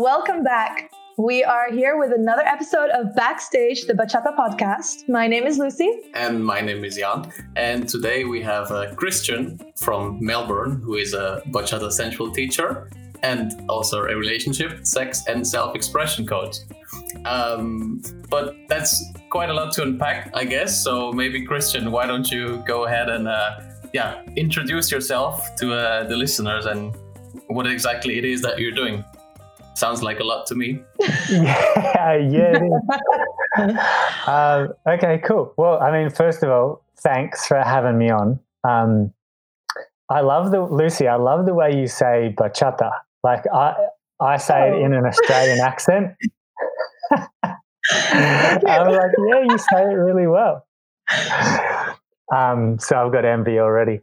[0.00, 0.90] Welcome back.
[1.18, 5.06] We are here with another episode of Backstage, the Bachata podcast.
[5.10, 5.90] My name is Lucy.
[6.14, 7.30] And my name is Jan.
[7.54, 12.88] And today we have a Christian from Melbourne who is a Bachata Sensual teacher
[13.22, 16.56] and also a relationship, sex, and self expression coach.
[17.26, 20.82] Um, but that's quite a lot to unpack, I guess.
[20.82, 23.60] So maybe, Christian, why don't you go ahead and uh,
[23.92, 26.96] yeah, introduce yourself to uh, the listeners and
[27.48, 29.04] what exactly it is that you're doing?
[29.74, 30.82] Sounds like a lot to me.
[31.30, 32.60] yeah, yeah.
[34.26, 35.54] um, okay, cool.
[35.56, 38.40] Well, I mean, first of all, thanks for having me on.
[38.68, 39.12] Um,
[40.10, 41.06] I love the Lucy.
[41.06, 42.90] I love the way you say bachata.
[43.22, 43.74] Like I,
[44.20, 44.76] I say oh.
[44.76, 46.14] it in an Australian accent.
[47.12, 50.66] I'm like, yeah, you say it really well.
[52.34, 54.00] Um, so I've got envy already.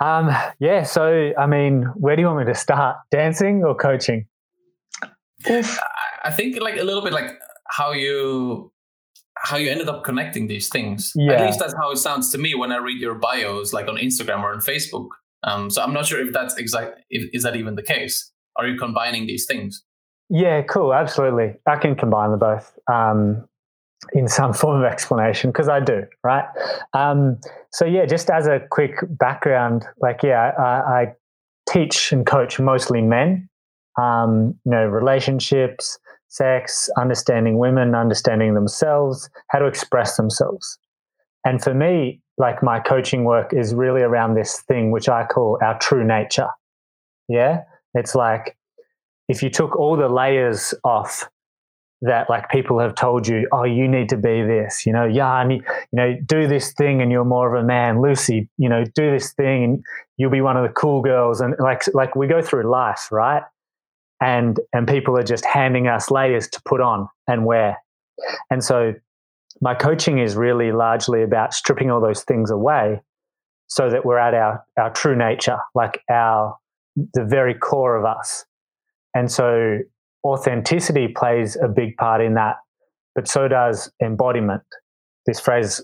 [0.00, 0.82] Um, yeah.
[0.82, 2.96] So I mean, where do you want me to start?
[3.10, 4.26] Dancing or coaching?
[5.44, 7.30] I think like a little bit like
[7.68, 8.72] how you
[9.38, 11.12] how you ended up connecting these things.
[11.14, 11.32] Yeah.
[11.32, 13.96] At least that's how it sounds to me when I read your bios, like on
[13.96, 15.08] Instagram or on Facebook.
[15.44, 17.00] Um, so I'm not sure if that's exact.
[17.10, 18.32] If, is that even the case?
[18.56, 19.84] Are you combining these things?
[20.28, 20.92] Yeah, cool.
[20.92, 23.46] Absolutely, I can combine them both um,
[24.12, 26.04] in some form of explanation because I do.
[26.24, 26.44] Right.
[26.94, 27.38] Um,
[27.72, 31.12] so yeah, just as a quick background, like yeah, I, I
[31.68, 33.48] teach and coach mostly men
[34.00, 40.78] um, you know, relationships, sex, understanding women, understanding themselves, how to express themselves.
[41.44, 45.58] And for me, like my coaching work is really around this thing which I call
[45.62, 46.48] our true nature.
[47.28, 47.62] Yeah.
[47.94, 48.56] It's like
[49.28, 51.28] if you took all the layers off
[52.02, 55.50] that like people have told you, oh, you need to be this, you know, Jan,
[55.50, 58.02] you know, do this thing and you're more of a man.
[58.02, 59.84] Lucy, you know, do this thing and
[60.18, 61.40] you'll be one of the cool girls.
[61.40, 63.42] And like, like we go through life, right?
[64.20, 67.78] And and people are just handing us layers to put on and wear.
[68.50, 68.94] And so
[69.60, 73.00] my coaching is really largely about stripping all those things away
[73.68, 76.56] so that we're at our our true nature like our
[77.14, 78.44] the very core of us.
[79.14, 79.78] And so
[80.24, 82.56] authenticity plays a big part in that
[83.14, 84.62] but so does embodiment.
[85.26, 85.82] This phrase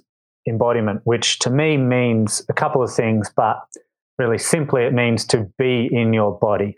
[0.49, 3.59] embodiment which to me means a couple of things but
[4.19, 6.75] really simply it means to be in your body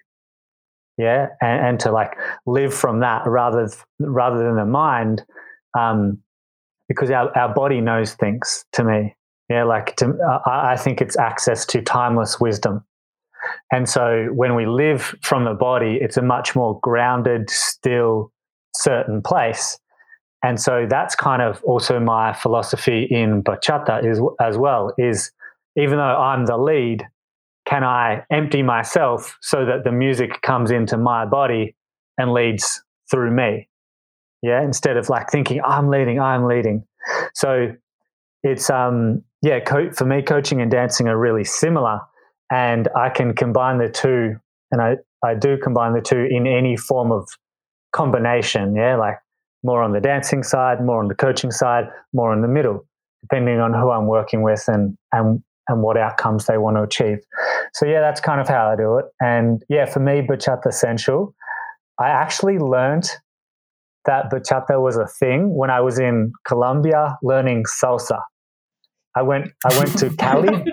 [0.98, 2.16] yeah and, and to like
[2.46, 3.68] live from that rather
[3.98, 5.24] rather than the mind
[5.78, 6.18] um,
[6.88, 9.16] because our, our body knows things to me.
[9.50, 10.14] Yeah like to,
[10.46, 12.84] I, I think it's access to timeless wisdom.
[13.70, 18.32] And so when we live from the body it's a much more grounded still
[18.74, 19.78] certain place.
[20.42, 25.32] And so that's kind of also my philosophy in bachata is as well is
[25.76, 27.04] even though i'm the lead
[27.66, 31.74] can I empty myself so that the music comes into my body
[32.18, 33.68] and leads through me?
[34.42, 36.84] Yeah, instead of like thinking I'm leading, I'm leading.
[37.34, 37.72] So
[38.42, 42.00] it's um yeah, co- for me, coaching and dancing are really similar,
[42.50, 44.36] and I can combine the two,
[44.70, 47.28] and I I do combine the two in any form of
[47.92, 48.74] combination.
[48.76, 49.16] Yeah, like
[49.62, 52.86] more on the dancing side, more on the coaching side, more in the middle,
[53.22, 57.18] depending on who I'm working with and and and what outcomes they want to achieve.
[57.72, 59.06] So yeah, that's kind of how I do it.
[59.20, 61.34] And yeah, for me, bachata sensual.
[61.98, 63.08] I actually learned
[64.04, 68.20] that bachata was a thing when I was in Colombia learning salsa.
[69.16, 70.64] I went I went to Cali.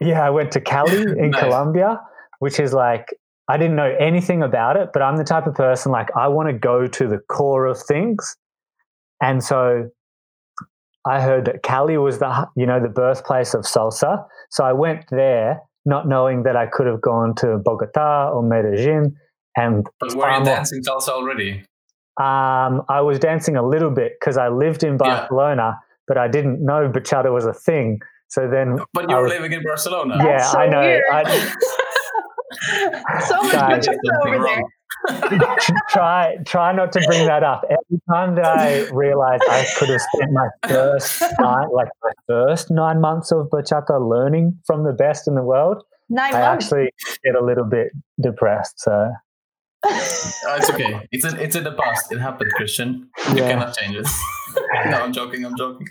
[0.00, 1.42] yeah, I went to Cali in nice.
[1.42, 2.00] Colombia,
[2.40, 3.06] which is like
[3.48, 6.48] I didn't know anything about it, but I'm the type of person like I want
[6.48, 8.36] to go to the core of things.
[9.22, 9.90] And so
[11.06, 14.24] I heard that Cali was the you know the birthplace of salsa.
[14.50, 19.16] So I went there, not knowing that I could have gone to Bogota or Medellin.
[19.56, 21.64] And but were you dancing salsa already?
[22.18, 25.74] Um, I was dancing a little bit because I lived in Barcelona, yeah.
[26.06, 28.00] but I didn't know bachata was a thing.
[28.28, 30.18] So then, but you were was, living in Barcelona.
[30.22, 31.00] Yeah, so I know.
[31.10, 31.24] I,
[33.26, 33.96] so much bachata
[34.26, 34.62] over there.
[35.88, 37.64] Try try not to bring that up.
[37.64, 42.70] Every time that I realized I could have spent my first nine, like my first
[42.70, 46.66] nine months of bachata learning from the best in the world, nine I months.
[46.66, 46.90] actually
[47.24, 48.80] get a little bit depressed.
[48.80, 49.12] So
[49.84, 51.06] oh, it's okay.
[51.10, 52.12] It's in, it's in the past.
[52.12, 53.08] It happened, Christian.
[53.30, 53.50] You yeah.
[53.50, 54.06] cannot change it.
[54.86, 55.44] no, I'm joking.
[55.44, 55.86] I'm joking.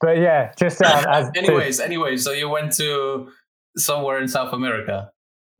[0.00, 2.24] But yeah, just um, as anyways, to, anyways.
[2.24, 3.28] So you went to
[3.76, 5.10] somewhere in South America.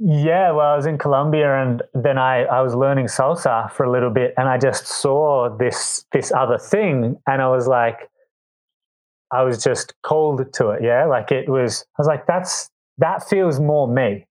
[0.04, 3.90] Yeah, well, I was in Colombia, and then I, I was learning salsa for a
[3.90, 8.10] little bit, and I just saw this this other thing, and I was like,
[9.30, 10.82] I was just called to it.
[10.82, 11.84] Yeah, like it was.
[11.96, 12.68] I was like, that's
[12.98, 14.26] that feels more me,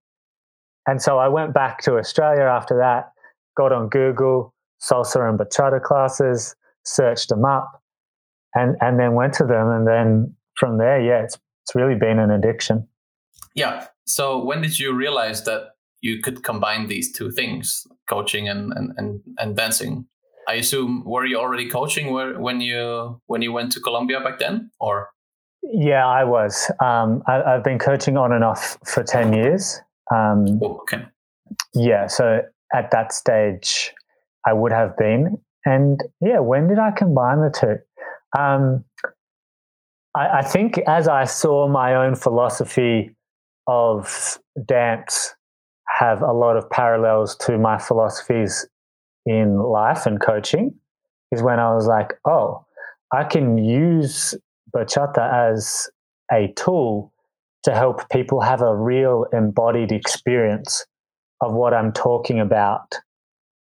[0.87, 3.13] and so I went back to Australia after that,
[3.55, 6.53] got on Google, salsa and bachata classes,
[6.83, 7.81] searched them up,
[8.55, 12.19] and and then went to them, and then from there, yeah, it's it's really been
[12.19, 12.89] an addiction.
[13.55, 13.87] Yeah.
[14.05, 15.71] So when did you realize that
[16.01, 20.05] you could combine these two things, coaching and and and, and dancing?
[20.47, 24.39] I assume were you already coaching where, when you when you went to Colombia back
[24.39, 25.09] then, or?
[25.63, 26.71] Yeah, I was.
[26.79, 29.79] Um, I, have been coaching on and off for ten years.
[30.13, 31.05] Um, oh, okay.
[31.73, 32.41] Yeah, so
[32.73, 33.93] at that stage,
[34.45, 37.77] I would have been, and yeah, when did I combine the two?
[38.41, 38.83] Um,
[40.15, 43.15] I, I think as I saw my own philosophy
[43.67, 45.35] of dance
[45.87, 48.67] have a lot of parallels to my philosophies
[49.25, 50.73] in life and coaching
[51.31, 52.65] is when I was like, oh,
[53.13, 54.35] I can use
[54.75, 55.89] bachata as
[56.31, 57.13] a tool
[57.63, 60.85] to help people have a real embodied experience
[61.41, 62.95] of what I'm talking about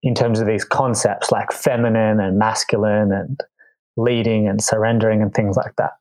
[0.03, 3.39] in terms of these concepts like feminine and masculine and
[3.97, 5.91] leading and surrendering and things like that.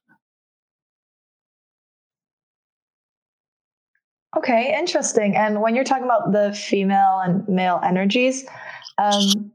[4.36, 5.34] Okay, interesting.
[5.36, 8.44] And when you're talking about the female and male energies,
[8.98, 9.52] um,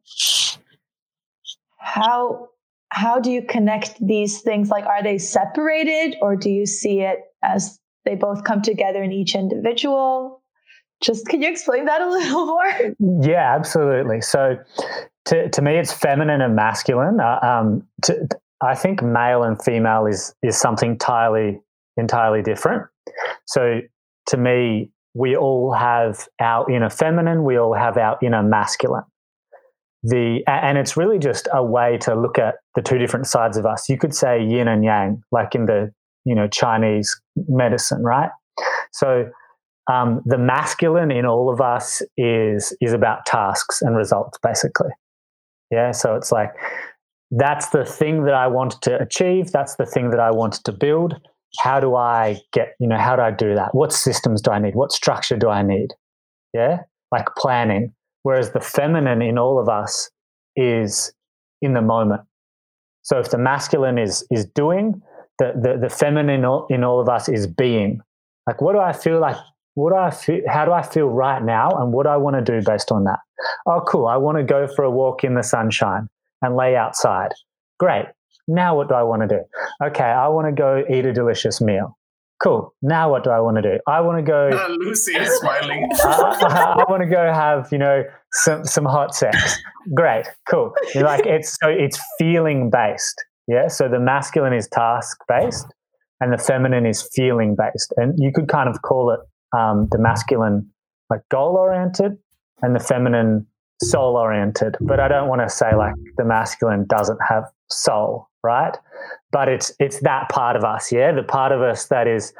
[1.78, 2.50] how
[2.90, 4.70] how do you connect these things?
[4.70, 9.12] Like, are they separated, or do you see it as they both come together in
[9.12, 10.42] each individual?
[11.02, 12.96] Just can you explain that a little more?
[13.22, 14.22] Yeah, absolutely.
[14.22, 14.58] So,
[15.25, 17.20] to to me, it's feminine and masculine.
[17.20, 18.28] Uh, um, to,
[18.62, 21.60] I think male and female is is something entirely
[21.98, 22.88] entirely different.
[23.46, 23.81] So
[24.28, 29.04] to me, we all have our inner feminine, we all have our inner masculine.
[30.04, 33.66] The, and it's really just a way to look at the two different sides of
[33.66, 33.88] us.
[33.88, 35.94] You could say yin and yang, like in the
[36.25, 38.30] you know Chinese medicine, right?
[38.92, 39.30] So
[39.92, 44.92] um, the masculine in all of us is is about tasks and results, basically.
[45.72, 46.52] Yeah, so it's like
[47.31, 49.52] that's the thing that I want to achieve.
[49.52, 51.16] That's the thing that I want to build
[51.59, 53.73] how do I get, you know, how do I do that?
[53.73, 54.75] What systems do I need?
[54.75, 55.89] What structure do I need?
[56.53, 56.79] Yeah,
[57.11, 57.94] like planning.
[58.23, 60.09] Whereas the feminine in all of us
[60.55, 61.13] is
[61.61, 62.21] in the moment.
[63.01, 65.01] So if the masculine is is doing,
[65.39, 68.00] the the, the feminine in all, of us is being.
[68.47, 69.38] Like, what do I feel like?
[69.75, 70.41] What do I feel?
[70.47, 71.69] How do I feel right now?
[71.71, 73.19] And what do I want to do based on that?
[73.65, 74.07] Oh, cool.
[74.07, 76.07] I want to go for a walk in the sunshine
[76.41, 77.31] and lay outside.
[77.79, 78.05] Great.
[78.48, 79.42] Now, what do I want to do?
[79.86, 81.98] Okay, I want to go eat a delicious meal.
[82.44, 82.74] Cool.
[82.81, 83.80] Now, what do I want to do?
[83.88, 84.50] I want to go.
[84.50, 85.88] Uh, Lucy is smiling.
[86.04, 89.57] I, I, I, want to go have you know some some hot sex.
[89.95, 90.25] Great.
[90.50, 90.74] Cool.
[90.94, 93.24] You're like it's so it's feeling based.
[93.48, 93.69] Yeah.
[93.69, 95.68] So the masculine is task based,
[96.19, 97.94] and the feminine is feeling based.
[97.96, 99.22] And you could kind of call it
[99.57, 100.69] um, the masculine
[101.10, 102.18] like goal oriented,
[102.62, 103.48] and the feminine
[103.83, 104.77] soul oriented.
[104.81, 108.77] But I don't want to say like the masculine doesn't have soul right?
[109.31, 112.33] But it's it's that part of us, yeah, the part of us that is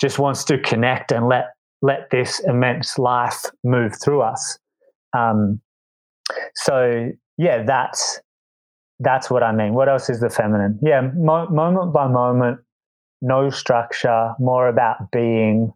[0.00, 4.58] just wants to connect and let let this immense life move through us.
[5.16, 5.60] Um,
[6.54, 8.20] so yeah, that's
[8.98, 9.74] that's what I mean.
[9.74, 10.78] What else is the feminine?
[10.82, 12.60] Yeah, mo- moment by moment,
[13.20, 15.72] no structure, more about being.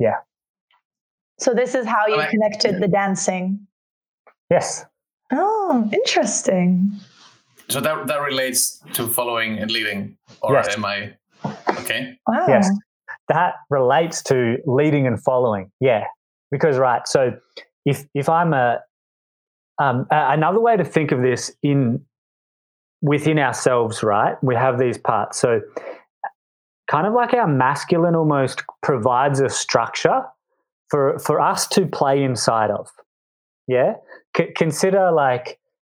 [0.00, 0.16] Yeah.
[1.38, 3.65] So this is how you connected the dancing.
[4.50, 4.84] Yes.
[5.32, 6.92] Oh, interesting.
[7.68, 10.76] So that that relates to following and leading, or yes.
[10.76, 11.14] am I
[11.80, 12.16] okay?
[12.28, 12.46] Wow.
[12.48, 12.70] Yes,
[13.28, 15.70] that relates to leading and following.
[15.80, 16.04] Yeah,
[16.52, 17.02] because right.
[17.06, 17.32] So
[17.84, 18.80] if if I'm a
[19.78, 22.04] um, another way to think of this in
[23.02, 24.36] within ourselves, right?
[24.42, 25.38] We have these parts.
[25.38, 25.60] So
[26.88, 30.22] kind of like our masculine almost provides a structure
[30.88, 32.88] for for us to play inside of.
[33.66, 33.94] Yeah,
[34.36, 35.58] C- consider like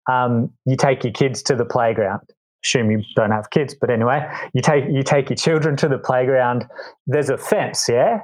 [0.10, 2.22] um, you take your kids to the playground.
[2.66, 5.98] Assume you don't have kids, but anyway, you take you take your children to the
[5.98, 6.66] playground.
[7.06, 8.22] There's a fence, yeah.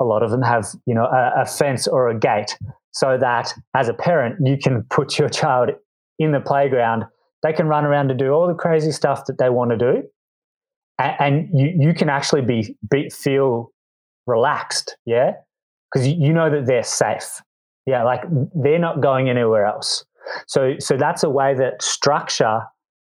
[0.00, 2.58] A lot of them have, you know, a, a fence or a gate,
[2.90, 5.70] so that as a parent, you can put your child
[6.18, 7.04] in the playground.
[7.42, 10.02] They can run around and do all the crazy stuff that they want to do,
[10.98, 13.72] and, you you can actually be, be feel
[14.26, 15.34] relaxed, yeah,
[15.92, 17.40] because you know that they're safe.
[17.86, 18.22] Yeah, like
[18.54, 20.04] they're not going anywhere else.
[20.46, 22.60] So, so that's a way that structure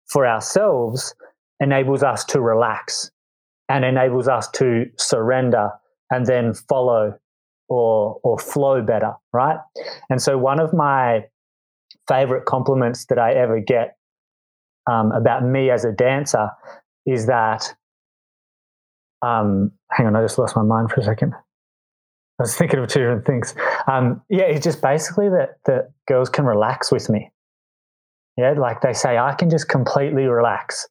[0.08, 1.16] for ourselves
[1.60, 3.10] enables us to relax
[3.70, 5.70] and enables us to surrender
[6.12, 7.18] and then follow
[7.68, 9.58] or or flow better, right?
[10.10, 11.26] And so one of my
[12.08, 13.98] favorite compliments that I ever get
[14.90, 16.50] um, about me as a dancer
[17.08, 17.74] is that
[19.22, 21.34] um, hang on, I just lost my mind for a second.
[22.40, 23.56] I was thinking of two different things.
[23.88, 27.32] Um, yeah, it's just basically that that girls can relax with me.
[28.38, 30.88] Yeah, like they say, I can just completely relax.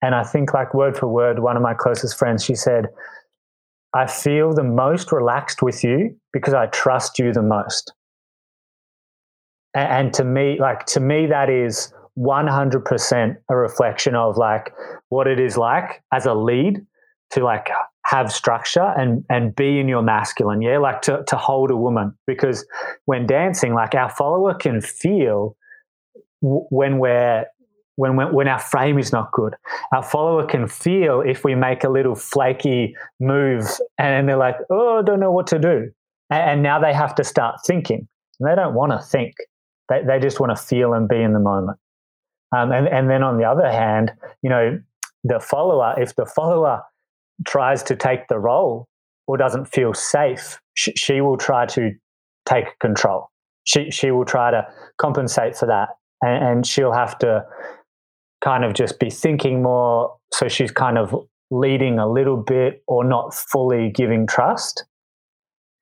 [0.00, 2.86] And I think, like word for word, one of my closest friends, she said,
[3.94, 7.92] I feel the most relaxed with you because I trust you the most.
[9.74, 14.72] And, and to me, like, to me, that is 100% a reflection of like
[15.08, 16.84] what it is like as a lead
[17.30, 17.68] to like
[18.08, 22.16] have structure and and be in your masculine yeah like to to hold a woman.
[22.26, 22.66] Because
[23.04, 25.56] when dancing like our follower can feel
[26.42, 27.44] w- when we're
[27.96, 29.54] when, when when our frame is not good.
[29.92, 33.66] Our follower can feel if we make a little flaky move
[33.98, 35.90] and they're like oh i don't know what to do.
[36.30, 38.08] And, and now they have to start thinking.
[38.40, 39.34] And they don't want to think.
[39.90, 41.78] They, they just want to feel and be in the moment.
[42.56, 44.80] Um, and, and then on the other hand you know
[45.24, 46.82] the follower if the follower
[47.46, 48.88] tries to take the role
[49.26, 51.92] or doesn't feel safe, she, she will try to
[52.46, 53.30] take control.
[53.64, 54.66] She she will try to
[54.98, 55.90] compensate for that,
[56.22, 57.44] and, and she'll have to
[58.42, 60.16] kind of just be thinking more.
[60.32, 61.14] So she's kind of
[61.50, 64.84] leading a little bit or not fully giving trust,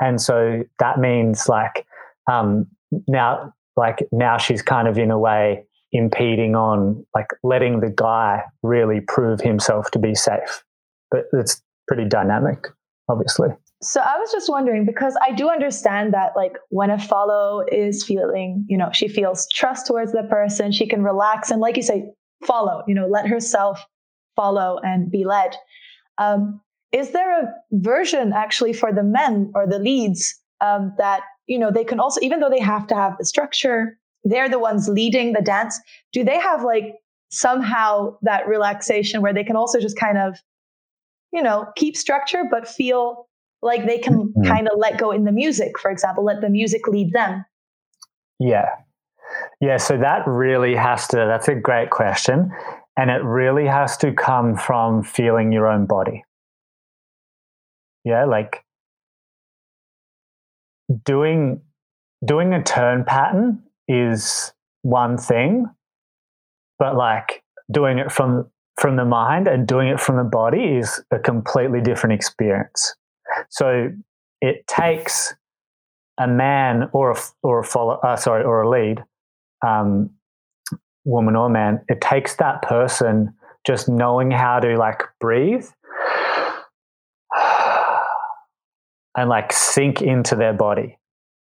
[0.00, 1.86] and so that means like
[2.30, 2.66] um,
[3.06, 8.42] now like now she's kind of in a way impeding on like letting the guy
[8.64, 10.64] really prove himself to be safe
[11.10, 12.66] but it's pretty dynamic,
[13.08, 13.48] obviously.
[13.82, 18.02] So I was just wondering because I do understand that like when a follow is
[18.02, 21.82] feeling, you know, she feels trust towards the person, she can relax and like you
[21.82, 22.06] say,
[22.44, 23.84] follow, you know, let herself
[24.34, 25.54] follow and be led.
[26.18, 26.60] Um,
[26.92, 31.70] is there a version actually for the men or the leads um, that you know
[31.70, 35.32] they can also, even though they have to have the structure, they're the ones leading
[35.32, 35.78] the dance.
[36.12, 36.94] Do they have like
[37.30, 40.38] somehow that relaxation where they can also just kind of
[41.36, 43.28] you know, keep structure, but feel
[43.60, 44.42] like they can mm-hmm.
[44.44, 47.44] kind of let go in the music, for example, let the music lead them?
[48.38, 48.68] Yeah.
[49.60, 49.76] Yeah.
[49.76, 52.50] So that really has to, that's a great question.
[52.96, 56.24] And it really has to come from feeling your own body.
[58.04, 58.24] Yeah.
[58.24, 58.64] Like
[61.04, 61.60] doing,
[62.24, 65.66] doing a turn pattern is one thing,
[66.78, 71.02] but like doing it from from the mind and doing it from the body is
[71.10, 72.94] a completely different experience.
[73.48, 73.90] So
[74.40, 75.34] it takes
[76.18, 79.02] a man or a or a follow, uh, sorry, or a lead,
[79.66, 80.10] um,
[81.04, 81.80] woman or man.
[81.88, 83.34] It takes that person
[83.66, 85.66] just knowing how to like breathe
[89.16, 90.98] and like sink into their body.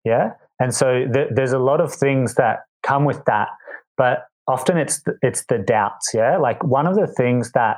[0.05, 3.49] Yeah, and so th- there's a lot of things that come with that,
[3.97, 6.37] but often it's the, it's the doubts yeah?
[6.37, 7.77] Like one of the things that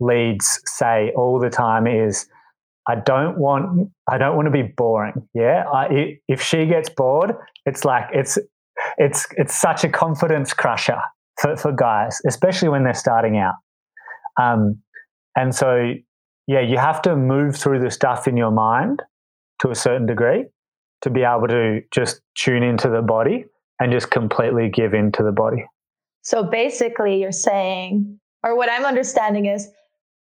[0.00, 2.28] leads say all the time is
[2.88, 5.64] i don't want i don't want to be boring yeah?
[5.72, 7.34] I, if she gets bored
[7.66, 8.38] it's like it's
[8.96, 11.00] it's it's such a confidence crusher
[11.40, 13.54] for, for guys especially when they're starting out.
[14.40, 14.80] Um,
[15.36, 15.94] and so
[16.46, 19.02] yeah you have to move through the stuff in your mind
[19.62, 20.44] to a certain degree
[21.02, 23.46] to be able to just tune into the body
[23.80, 25.64] and just completely give in to the body.
[26.28, 29.66] So basically, you're saying, or what I'm understanding is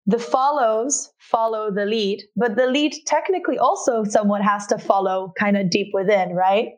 [0.08, 5.56] the follows follow the lead, but the lead technically also somewhat has to follow kind
[5.56, 6.70] of deep within, right?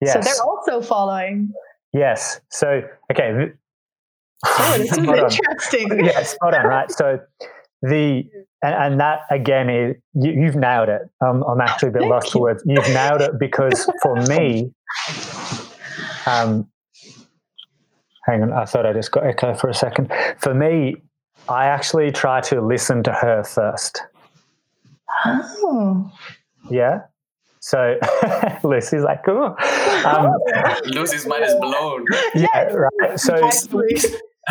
[0.00, 0.14] Yes.
[0.14, 1.52] So they're also following.
[1.92, 2.40] Yes.
[2.50, 3.52] So, okay.
[4.44, 6.04] Oh, this is interesting.
[6.06, 6.90] yeah, spot on, right?
[6.90, 7.20] So,
[7.82, 8.24] the
[8.62, 11.02] and, and, that again is you, have nailed it.
[11.24, 12.64] Um, I'm actually a bit Thank lost for words.
[12.66, 14.72] You've nailed it because for me,
[16.26, 16.68] um,
[18.26, 20.12] hang on, I thought I just got echo for a second.
[20.38, 20.96] For me,
[21.48, 24.02] I actually try to listen to her first.
[25.26, 26.10] Oh.
[26.70, 27.02] Yeah.
[27.60, 27.96] So
[28.64, 29.54] Lucy's like, oh.
[30.04, 30.32] Um,
[30.86, 32.06] Lucy's mind is blown.
[32.34, 33.20] Yeah, right.
[33.20, 33.50] So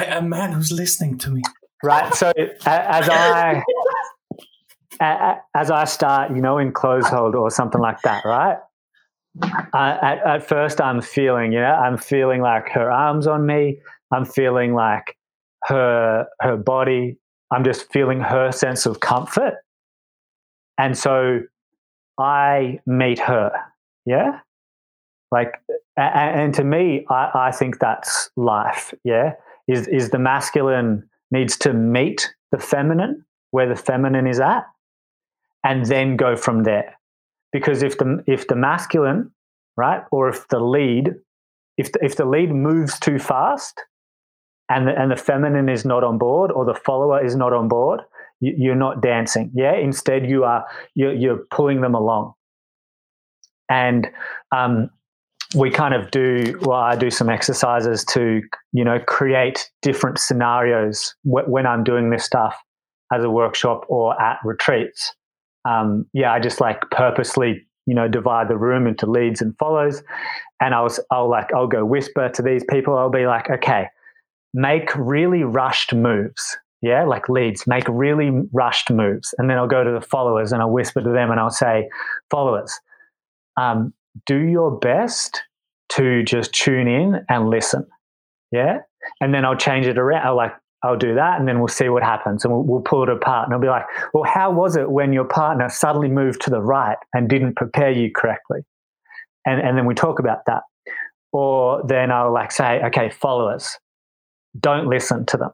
[0.07, 1.41] a man who's listening to me.
[1.83, 2.13] Right.
[2.13, 2.31] So
[2.65, 3.63] as I
[4.99, 8.57] as I start, you know, in close hold or something like that, right?
[9.73, 13.79] At, at first I'm feeling, you know, I'm feeling like her arms on me.
[14.11, 15.15] I'm feeling like
[15.65, 17.17] her her body.
[17.51, 19.55] I'm just feeling her sense of comfort.
[20.77, 21.41] And so
[22.17, 23.51] I meet her.
[24.05, 24.39] Yeah.
[25.31, 25.61] Like
[25.97, 28.93] and, and to me, I, I think that's life.
[29.03, 29.33] Yeah.
[29.67, 34.63] Is is the masculine needs to meet the feminine where the feminine is at
[35.63, 36.98] and then go from there
[37.51, 39.31] because if the if the masculine
[39.77, 41.15] right or if the lead
[41.77, 43.81] if the, if the lead moves too fast
[44.69, 47.67] and the, and the feminine is not on board or the follower is not on
[47.67, 48.01] board
[48.41, 49.51] you, are not dancing.
[49.53, 50.65] Yeah instead you are
[50.95, 52.33] you're, you're pulling them along.
[53.69, 54.09] And
[54.55, 54.89] um,
[55.55, 58.41] we kind of do well i do some exercises to
[58.71, 62.55] you know create different scenarios when i'm doing this stuff
[63.11, 65.15] as a workshop or at retreats
[65.65, 70.03] um, yeah i just like purposely you know divide the room into leads and follows
[70.61, 73.87] and i was i'll like i'll go whisper to these people i'll be like okay
[74.53, 79.83] make really rushed moves yeah like leads make really rushed moves and then i'll go
[79.83, 81.87] to the followers and i'll whisper to them and i'll say
[82.29, 82.79] followers
[83.59, 83.93] um,
[84.25, 85.43] do your best
[85.89, 87.85] to just tune in and listen.
[88.51, 88.79] Yeah.
[89.21, 90.25] And then I'll change it around.
[90.25, 93.03] I'll like, I'll do that and then we'll see what happens and we'll, we'll, pull
[93.03, 93.47] it apart.
[93.47, 96.61] And I'll be like, well, how was it when your partner suddenly moved to the
[96.61, 98.61] right and didn't prepare you correctly?
[99.45, 100.63] And, and then we talk about that.
[101.33, 103.77] Or then I'll like say, okay, followers,
[104.59, 105.51] don't listen to them.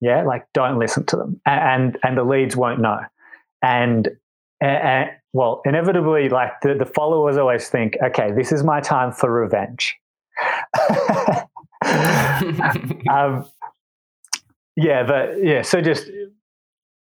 [0.00, 0.22] Yeah.
[0.24, 1.40] Like, don't listen to them.
[1.46, 3.00] And, and, and the leads won't know.
[3.62, 4.10] And,
[4.60, 9.30] and, well, inevitably, like the, the followers always think, okay, this is my time for
[9.30, 9.96] revenge.
[13.10, 13.44] um,
[14.76, 16.08] yeah, but yeah, so just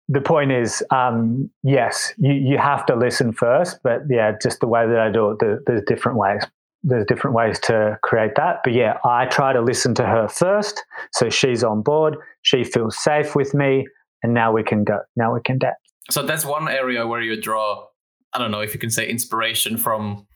[0.07, 4.67] the point is, um, yes, you, you have to listen first, but yeah, just the
[4.67, 6.43] way that I do it, the, there's different ways.
[6.83, 8.61] There's different ways to create that.
[8.63, 10.81] But yeah, I try to listen to her first.
[11.11, 12.15] So she's on board.
[12.43, 13.87] She feels safe with me.
[14.23, 14.99] And now we can go.
[15.15, 15.75] Now we can dance.
[16.09, 17.87] So that's one area where you draw
[18.33, 20.27] I don't know if you can say inspiration from,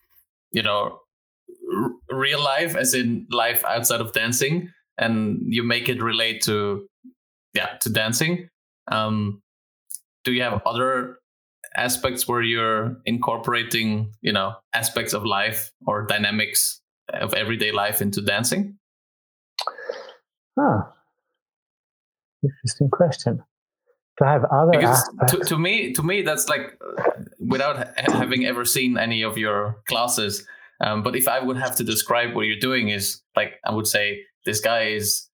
[0.51, 0.99] you know,
[1.75, 6.87] r- real life, as in life outside of dancing, and you make it relate to,
[7.53, 8.49] yeah, to dancing.
[8.87, 9.41] Um,
[10.23, 11.19] do you have other
[11.75, 16.81] aspects where you're incorporating, you know, aspects of life or dynamics
[17.13, 18.77] of everyday life into dancing?
[20.57, 20.83] Huh.
[22.43, 23.43] Interesting question
[24.17, 26.77] to have other because to, to, me to me that's like
[27.39, 30.45] without ha- having ever seen any of your classes
[30.81, 33.87] um, but if i would have to describe what you're doing is like i would
[33.87, 35.29] say this guy is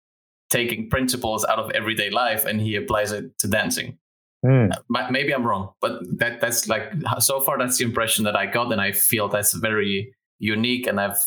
[0.53, 3.97] taking principles out of everyday life and he applies it to dancing
[4.45, 4.71] mm.
[4.71, 6.85] uh, maybe i'm wrong but that that's like
[7.19, 11.01] so far that's the impression that i got and i feel that's very unique and
[11.01, 11.21] i've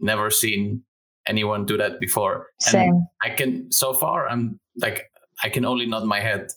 [0.00, 0.82] never seen
[1.26, 2.90] anyone do that before Same.
[2.90, 5.10] and i can so far i'm like
[5.44, 6.48] i can only nod my head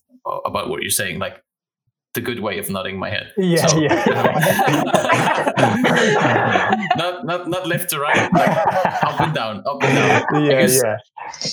[0.46, 1.42] about what you're saying, like
[2.16, 3.32] the good way of nodding my head.
[3.38, 4.06] Yeah, so, yeah.
[6.98, 8.30] not not not left to right,
[9.04, 10.24] up and down, up and down.
[10.46, 10.98] Yeah, guess, yeah,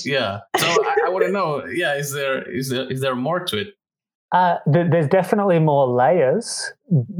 [0.05, 0.41] yeah.
[0.59, 3.59] So I, I want to know, yeah, is there is there is there more to
[3.59, 3.75] it?
[4.33, 6.73] Uh, th- there's definitely more layers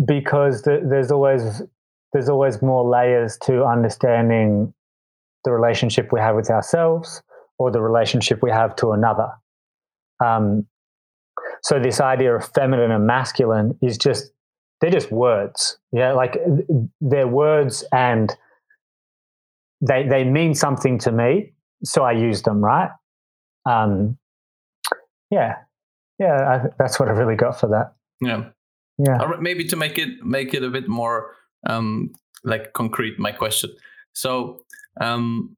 [0.07, 1.63] because th- there's always
[2.13, 4.73] there's always more layers to understanding
[5.45, 7.23] the relationship we have with ourselves
[7.59, 9.29] or the relationship we have to another.
[10.25, 10.67] Um,
[11.63, 14.33] so this idea of feminine and masculine is just
[14.81, 15.79] they're just words.
[15.93, 16.39] Yeah, like
[17.01, 18.35] they're words and
[19.81, 21.53] they they mean something to me,
[21.85, 22.91] so I use them, right?
[23.65, 24.19] Um,
[25.31, 25.57] yeah,
[26.19, 27.95] yeah, I, that's what I really got for that.
[28.21, 28.51] Yeah,
[28.99, 29.23] yeah.
[29.23, 31.37] Or maybe to make it make it a bit more
[31.69, 33.71] um, like concrete, my question.
[34.15, 34.63] So,
[35.01, 35.57] um,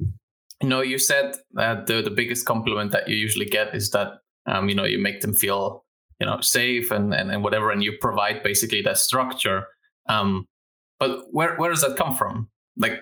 [0.00, 4.22] you know, you said that the the biggest compliment that you usually get is that
[4.46, 5.84] um, you know you make them feel
[6.20, 9.66] you know safe and, and, and whatever and you provide basically that structure
[10.08, 10.46] um,
[10.98, 13.00] but where where does that come from like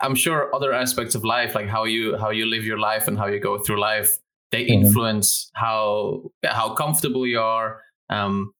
[0.00, 3.18] i'm sure other aspects of life like how you how you live your life and
[3.18, 4.18] how you go through life
[4.50, 4.84] they mm-hmm.
[4.84, 8.52] influence how how comfortable you are um,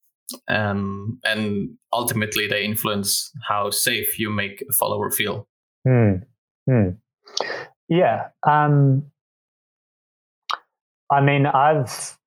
[0.46, 5.48] um, and ultimately they influence how safe you make a follower feel
[5.86, 6.22] mm.
[6.68, 6.96] Mm.
[7.88, 9.04] yeah um,
[11.10, 12.18] I mean, I've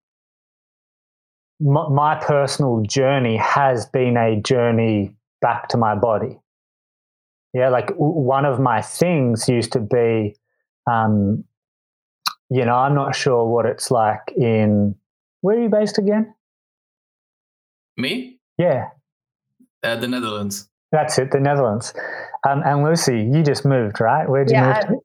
[1.59, 6.39] my, personal journey has been a journey back to my body.
[7.53, 10.35] Yeah, like one of my things used to be,
[10.91, 11.43] um,
[12.49, 14.95] you know, I'm not sure what it's like in.
[15.41, 16.33] Where are you based again?
[17.97, 18.39] Me?
[18.57, 18.89] Yeah.
[19.83, 20.69] Uh, the Netherlands.
[20.91, 21.93] That's it, the Netherlands.
[22.47, 24.27] Um, and Lucy, you just moved, right?
[24.27, 24.95] Where'd you move to?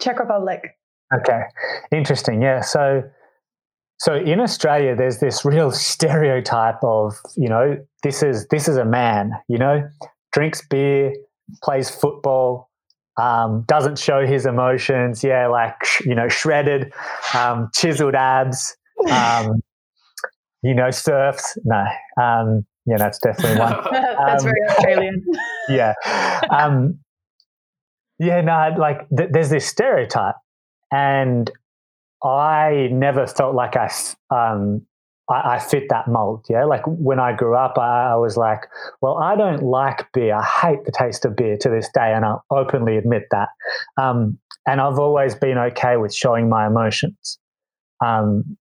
[0.00, 0.76] Czech Republic.
[1.14, 1.42] Okay,
[1.90, 2.42] interesting.
[2.42, 3.02] Yeah, so
[3.98, 8.84] so in Australia, there's this real stereotype of, you know, this is this is a
[8.84, 9.88] man, you know,
[10.32, 11.12] drinks beer,
[11.62, 12.70] plays football,
[13.20, 16.92] um, doesn't show his emotions, yeah, like you know, shredded,
[17.34, 18.76] um, chiseled abs,
[19.10, 19.60] um,
[20.62, 21.58] you know, surfs.
[21.64, 21.84] No,
[22.22, 23.74] um, yeah, that's definitely one.
[23.90, 25.24] that's very um, Australian.
[25.68, 25.94] yeah,
[26.50, 27.00] um,
[28.20, 30.36] yeah, no, like th- there's this stereotype,
[30.92, 31.50] and
[32.22, 33.90] I never felt like I
[34.30, 34.86] um,
[35.30, 36.46] I, I, fit that mold.
[36.48, 36.64] Yeah.
[36.64, 38.66] Like when I grew up, I, I, was like,
[39.00, 40.34] well, I don't like beer.
[40.34, 42.12] I hate the taste of beer to this day.
[42.14, 43.48] And I'll openly admit that.
[44.00, 47.38] Um, and I've always been okay with showing my emotions.
[48.04, 48.56] Um,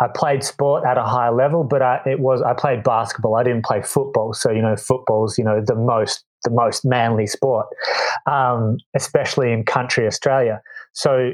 [0.00, 3.36] I played sport at a high level, but I, it was I played basketball.
[3.36, 7.26] I didn't play football, so you know football's you know the most the most manly
[7.26, 7.66] sport,
[8.26, 10.62] um, especially in country Australia.
[10.94, 11.32] So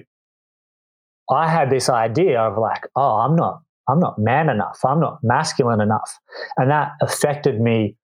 [1.31, 4.81] I had this idea of like, oh, I'm not I'm not man enough.
[4.85, 6.19] I'm not masculine enough.
[6.57, 7.97] And that affected me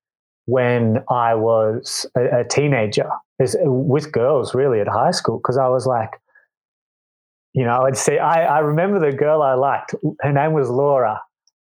[0.44, 5.40] when I was a, a teenager with girls really at high school.
[5.40, 6.10] Cause I was like,
[7.52, 11.20] you know, I'd say, I, I remember the girl I liked, her name was Laura.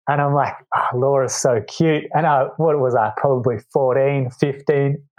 [0.08, 2.04] And I'm like, oh, Laura's so cute.
[2.14, 5.02] And I, what was I, probably 14, 15.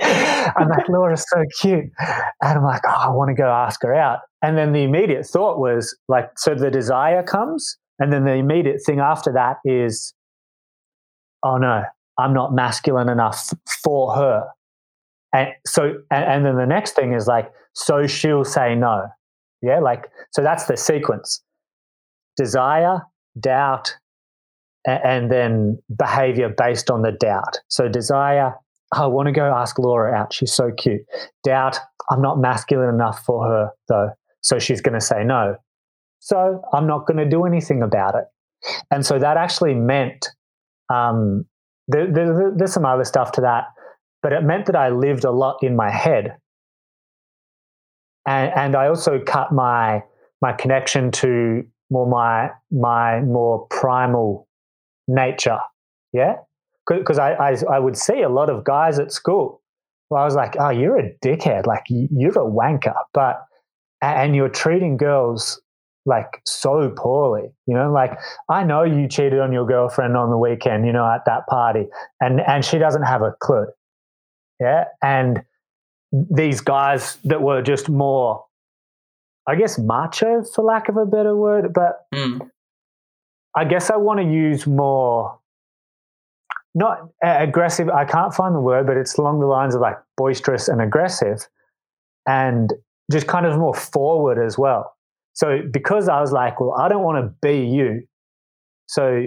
[0.00, 1.90] I'm like, Laura's so cute.
[1.98, 4.20] And I'm like, oh, I want to go ask her out.
[4.42, 8.82] And then the immediate thought was like, so the desire comes and then the immediate
[8.84, 10.14] thing after that is,
[11.44, 11.84] oh no,
[12.18, 13.52] I'm not masculine enough
[13.82, 14.44] for her.
[15.32, 19.06] And so, and, and then the next thing is like, so she'll say no.
[19.62, 19.80] Yeah.
[19.80, 21.42] Like, so that's the sequence
[22.36, 23.00] desire,
[23.38, 23.96] doubt,
[24.86, 27.60] and then behavior based on the doubt.
[27.68, 28.54] So desire,
[28.92, 30.32] I want to go ask Laura out.
[30.32, 31.02] She's so cute.
[31.42, 31.78] Doubt,
[32.10, 34.10] I'm not masculine enough for her though.
[34.42, 35.56] So she's going to say no.
[36.20, 38.24] So I'm not going to do anything about it.
[38.90, 40.28] And so that actually meant
[40.92, 41.44] um,
[41.88, 43.64] there, there, there's some other stuff to that,
[44.22, 46.36] but it meant that I lived a lot in my head.
[48.26, 50.02] And, and I also cut my
[50.40, 54.48] my connection to more my my more primal
[55.08, 55.58] nature.
[56.12, 56.36] Yeah,
[56.88, 59.60] because I, I, I would see a lot of guys at school.
[60.10, 63.44] Well, I was like, oh, you're a dickhead, like you're a wanker, but
[64.02, 65.60] and you're treating girls
[66.06, 67.48] like so poorly.
[67.66, 68.18] You know, like
[68.48, 71.86] I know you cheated on your girlfriend on the weekend, you know, at that party,
[72.20, 73.66] and and she doesn't have a clue.
[74.60, 75.42] Yeah, and
[76.12, 78.44] these guys that were just more,
[79.46, 82.40] I guess, macho for lack of a better word, but mm.
[83.56, 85.38] I guess I want to use more.
[86.76, 87.88] Not aggressive.
[87.88, 91.46] I can't find the word, but it's along the lines of like boisterous and aggressive,
[92.26, 92.72] and
[93.12, 94.94] just kind of more forward as well
[95.34, 98.02] so because I was like, well, I don't want to be you.
[98.86, 99.26] So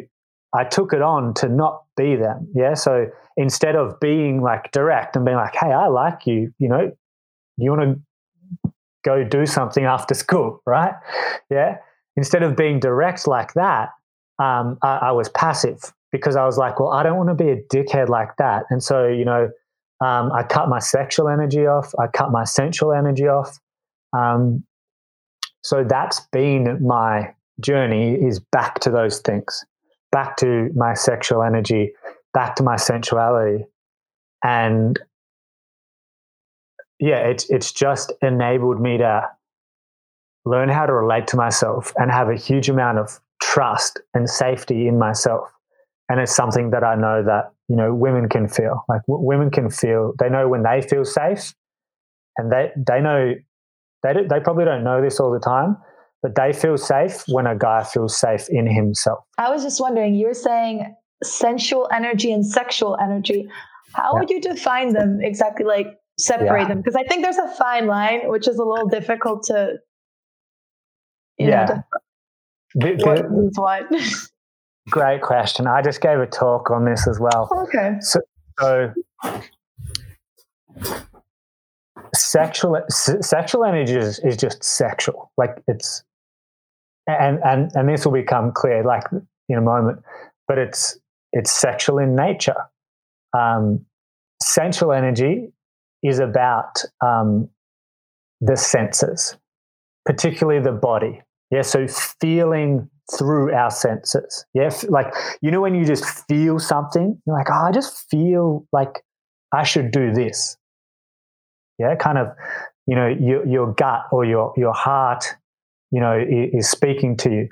[0.55, 2.47] I took it on to not be them.
[2.55, 2.73] Yeah.
[2.73, 6.91] So instead of being like direct and being like, hey, I like you, you know,
[7.57, 8.01] you want to
[9.07, 10.93] go do something after school, right?
[11.49, 11.77] Yeah.
[12.15, 13.89] Instead of being direct like that,
[14.39, 17.49] um, I, I, was passive because I was like, well, I don't want to be
[17.49, 18.65] a dickhead like that.
[18.69, 19.49] And so, you know,
[20.03, 23.57] um, I cut my sexual energy off, I cut my sensual energy off.
[24.15, 24.63] Um,
[25.63, 29.65] so that's been my journey is back to those things,
[30.11, 31.93] back to my sexual energy,
[32.33, 33.65] back to my sensuality.
[34.43, 34.99] And
[36.99, 39.29] yeah, it's it's just enabled me to
[40.45, 44.87] learn how to relate to myself and have a huge amount of trust and safety
[44.87, 45.49] in myself.
[46.09, 48.85] And it's something that I know that, you know, women can feel.
[48.87, 51.53] Like w- women can feel, they know when they feel safe
[52.37, 53.33] and they, they know
[54.03, 55.75] they, do, they probably don't know this all the time,
[56.21, 59.19] but they feel safe when a guy feels safe in himself.
[59.37, 63.49] I was just wondering, you were saying sensual energy and sexual energy.
[63.93, 64.19] How yeah.
[64.19, 65.65] would you define them exactly?
[65.65, 66.67] Like separate yeah.
[66.67, 66.77] them?
[66.77, 69.77] Because I think there's a fine line, which is a little difficult to,
[71.37, 71.65] yeah.
[71.65, 71.83] Know, to,
[72.75, 73.85] the, the, what.
[74.89, 75.67] Great question.
[75.67, 77.49] I just gave a talk on this as well.
[77.67, 77.97] Okay.
[77.99, 78.21] So,
[78.59, 78.93] so
[82.13, 86.03] sexual sexual energy is, is just sexual like it's
[87.07, 89.03] and and and this will become clear like
[89.49, 89.99] in a moment
[90.47, 90.97] but it's
[91.33, 92.55] it's sexual in nature
[93.37, 93.85] um
[94.41, 95.51] sensual energy
[96.03, 97.49] is about um
[98.41, 99.35] the senses
[100.05, 101.87] particularly the body yeah so
[102.21, 107.49] feeling through our senses yeah like you know when you just feel something you're like
[107.49, 109.03] oh i just feel like
[109.53, 110.57] i should do this
[111.79, 112.29] yeah, kind of,
[112.85, 115.25] you know, your, your gut or your, your heart,
[115.91, 117.49] you know, is, speaking to you.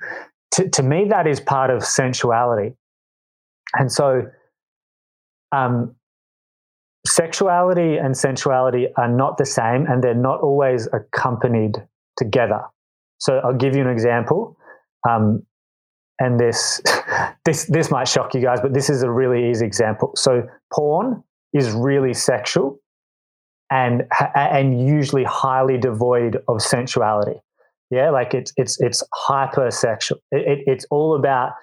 [0.53, 2.75] To, to me, that is part of sensuality.
[3.73, 4.23] And so,
[5.51, 5.95] um,
[7.07, 11.75] sexuality and sensuality are not the same and they're not always accompanied
[12.17, 12.61] together.
[13.19, 14.57] So I'll give you an example.
[15.07, 15.43] Um,
[16.19, 16.81] and this,
[17.45, 20.11] this, this might shock you guys, but this is a really easy example.
[20.15, 22.79] So porn is really sexual
[23.71, 24.03] and
[24.35, 27.41] and usually highly devoid of sensuality.
[27.89, 30.17] Yeah, like it's it's it's hypersexual.
[30.31, 31.53] It, it, it's all about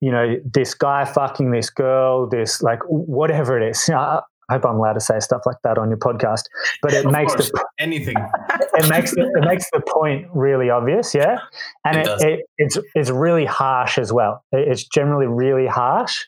[0.00, 3.88] you know, this guy fucking this girl, this like whatever it is.
[3.88, 6.44] You know, I, hope I'm allowed to say stuff like that on your podcast,
[6.82, 8.16] but it Of makes course, the anything.
[8.50, 11.38] it makes the, it makes the point really obvious, yeah,
[11.84, 14.44] and It it, it, it's it's really harsh as well.
[14.52, 16.24] It's generally really harsh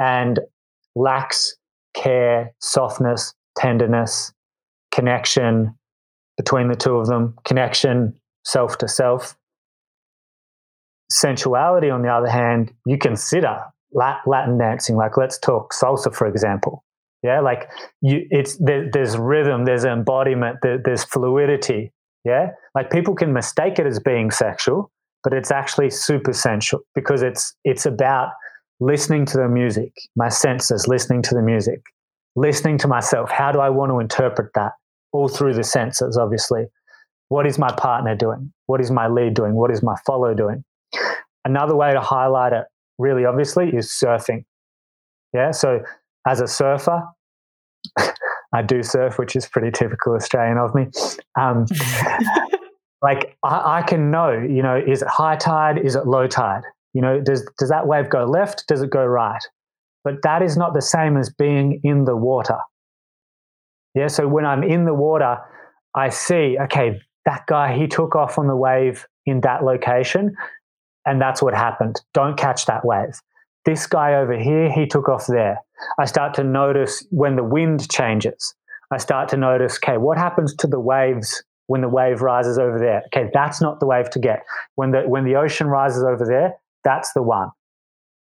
[0.00, 0.40] and
[0.94, 1.56] lacks
[1.94, 4.32] care, softness, tenderness,
[4.92, 5.74] connection
[6.36, 9.36] between the two of them, connection self to self.
[11.12, 13.60] Sensuality, on the other hand, you consider
[13.92, 14.96] Latin dancing.
[14.96, 16.84] Like, let's talk salsa, for example.
[17.26, 17.68] Yeah, like
[18.02, 21.92] you, it's there, there's rhythm, there's embodiment, there, there's fluidity.
[22.24, 24.92] Yeah, like people can mistake it as being sexual,
[25.24, 28.30] but it's actually super sensual because it's it's about
[28.78, 31.82] listening to the music, my senses, listening to the music,
[32.36, 33.28] listening to myself.
[33.28, 34.72] How do I want to interpret that?
[35.12, 36.66] All through the senses, obviously.
[37.28, 38.52] What is my partner doing?
[38.66, 39.54] What is my lead doing?
[39.54, 40.62] What is my follow doing?
[41.44, 42.66] Another way to highlight it
[42.98, 44.44] really obviously is surfing.
[45.32, 45.50] Yeah.
[45.50, 45.80] So
[46.26, 47.02] as a surfer,
[48.52, 50.86] I do surf, which is pretty typical Australian of me.
[51.38, 51.66] Um,
[53.02, 55.78] like I, I can know, you know, is it high tide?
[55.78, 56.62] Is it low tide?
[56.94, 58.64] You know, does does that wave go left?
[58.68, 59.42] Does it go right?
[60.04, 62.58] But that is not the same as being in the water.
[63.94, 64.06] Yeah.
[64.06, 65.38] So when I'm in the water,
[65.94, 70.36] I see, okay, that guy he took off on the wave in that location,
[71.04, 72.00] and that's what happened.
[72.14, 73.20] Don't catch that wave.
[73.64, 75.58] This guy over here, he took off there.
[75.98, 78.54] I start to notice when the wind changes.
[78.92, 82.78] I start to notice, okay, what happens to the waves when the wave rises over
[82.78, 83.02] there?
[83.06, 84.42] Okay, that's not the wave to get.
[84.76, 87.48] When the when the ocean rises over there, that's the one.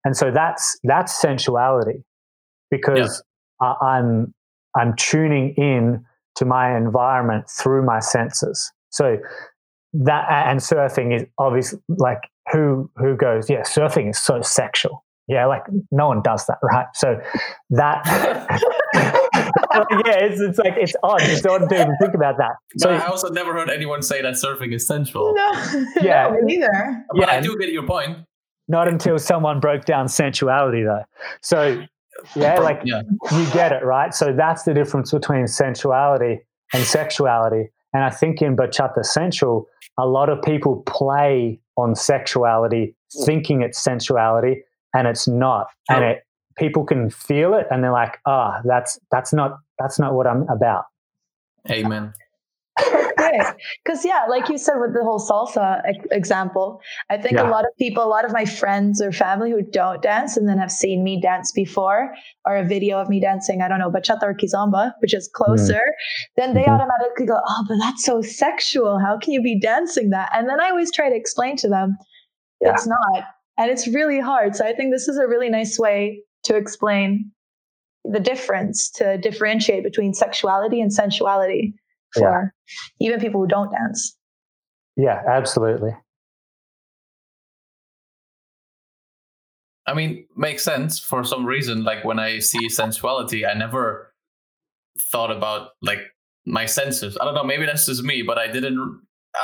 [0.03, 2.03] And so that's that's sensuality
[2.71, 3.21] because
[3.61, 4.33] I, I'm
[4.75, 6.03] I'm tuning in
[6.35, 8.71] to my environment through my senses.
[8.89, 9.17] So
[9.93, 15.03] that and surfing is obviously like who who goes, yeah, surfing is so sexual.
[15.27, 16.85] Yeah, like no one does that, right?
[16.93, 17.19] So
[17.71, 18.01] that
[18.93, 21.21] yeah, it's it's like it's odd.
[21.23, 22.53] It's odd to even think about that.
[22.75, 25.33] But So I also never heard anyone say that surfing is sensual.
[25.35, 25.51] No,
[26.01, 26.29] Yeah.
[26.29, 27.05] no, neither.
[27.11, 28.19] But Yeah, I do get your point.
[28.67, 31.03] not until someone broke down sensuality though.
[31.41, 31.83] So
[32.35, 34.13] yeah, like yeah, you get it, right?
[34.13, 36.39] So that's the difference between sensuality
[36.73, 37.69] and sexuality.
[37.93, 39.67] And I think in bachata sensual,
[39.99, 45.67] a lot of people play on sexuality, thinking it's sensuality, and it's not.
[45.89, 46.23] And it
[46.57, 50.47] people can feel it, and they're like, "Ah, that's that's not that's not what I'm
[50.49, 50.85] about."
[51.69, 52.13] amen.
[53.83, 57.49] Because yeah, like you said with the whole salsa example, I think Yeah.
[57.49, 60.47] a lot of people, a lot of my friends or family who don't dance and
[60.47, 62.13] then have seen me dance before,
[62.45, 65.81] or a video of me dancing, I don't know, bachata or kizomba, which is closer,
[66.37, 66.75] then they Mhm.
[66.75, 68.99] automatically go, "Oh, but that's so sexual.
[68.99, 71.97] How can you be dancing that?" And then I always try to explain to them,
[72.61, 72.71] Yeah.
[72.71, 73.23] it's not,
[73.57, 74.55] and it's really hard.
[74.55, 77.31] So I think this is a really nice way to explain
[78.03, 81.73] the difference, to differentiate between sexuality and sensuality
[82.13, 82.53] for
[83.01, 84.15] even people who don't dance.
[84.95, 85.91] Yeah, absolutely.
[89.85, 91.83] I mean, makes sense for some reason.
[91.83, 94.13] Like when I see sensuality, I never
[94.99, 95.99] thought about like
[96.45, 97.17] my senses.
[97.19, 97.43] I don't know.
[97.43, 99.01] Maybe that's just me, but I didn't.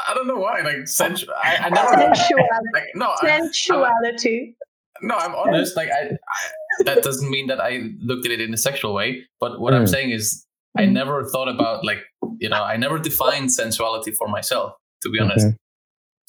[0.09, 0.61] I don't know why.
[0.61, 1.27] Like sensu.
[1.43, 1.89] I, I never.
[1.89, 2.37] Sensuality.
[2.73, 4.55] Like no, I, Sensuality.
[5.01, 5.15] no.
[5.15, 5.75] I'm honest.
[5.75, 6.83] Like I, I.
[6.85, 9.23] That doesn't mean that I looked at it in a sexual way.
[9.39, 9.89] But what I'm Mm.
[9.89, 10.45] saying is,
[10.77, 10.91] I Mm.
[10.93, 11.99] never thought about like
[12.39, 12.63] you know.
[12.63, 14.73] I never defined sensuality for myself.
[15.03, 15.47] To be honest.
[15.47, 15.55] Mhm.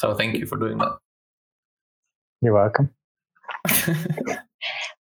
[0.01, 0.99] So thank you for doing that.
[2.43, 2.91] You're welcome.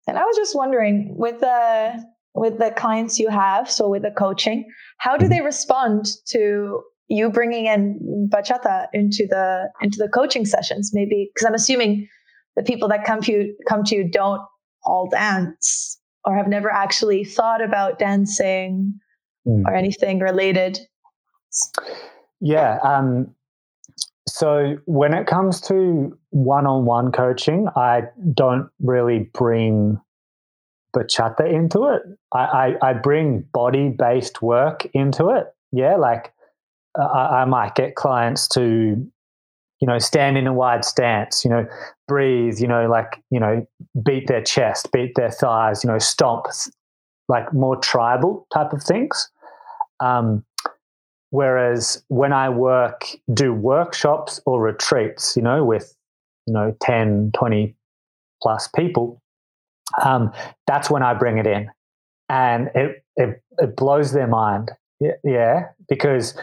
[0.08, 2.04] And I was just wondering with the
[2.36, 7.30] with the clients you have, so with the coaching, how do they respond to you
[7.30, 10.92] bringing in bachata into the into the coaching sessions?
[10.94, 12.08] Maybe because I'm assuming
[12.56, 14.42] the people that come to you come to you don't
[14.84, 19.00] all dance or have never actually thought about dancing
[19.48, 19.66] Mm.
[19.66, 20.80] or anything related.
[22.40, 22.80] Yeah.
[22.84, 23.36] Um,
[24.28, 30.00] so when it comes to one-on-one coaching, I don't really bring
[30.96, 32.04] bachata into it.
[32.34, 35.48] I, I, I bring body-based work into it.
[35.74, 36.32] Yeah, like
[36.98, 41.44] I, I might get clients to, you know, stand in a wide stance.
[41.44, 41.66] You know,
[42.08, 42.60] breathe.
[42.60, 43.66] You know, like you know,
[44.06, 45.84] beat their chest, beat their thighs.
[45.84, 46.46] You know, stomp,
[47.28, 49.30] like more tribal type of things.
[50.00, 50.44] Um,
[51.34, 55.98] Whereas when I work, do workshops or retreats, you know, with,
[56.46, 57.76] you know, 10, 20
[58.40, 59.20] plus people,
[60.06, 60.32] um,
[60.68, 61.72] that's when I bring it in.
[62.30, 64.74] And it, it, it blows their mind.
[65.00, 66.36] Yeah, yeah, because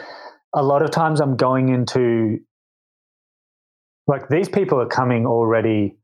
[0.53, 2.39] a lot of times I'm going into,
[4.07, 5.95] like, these people are coming already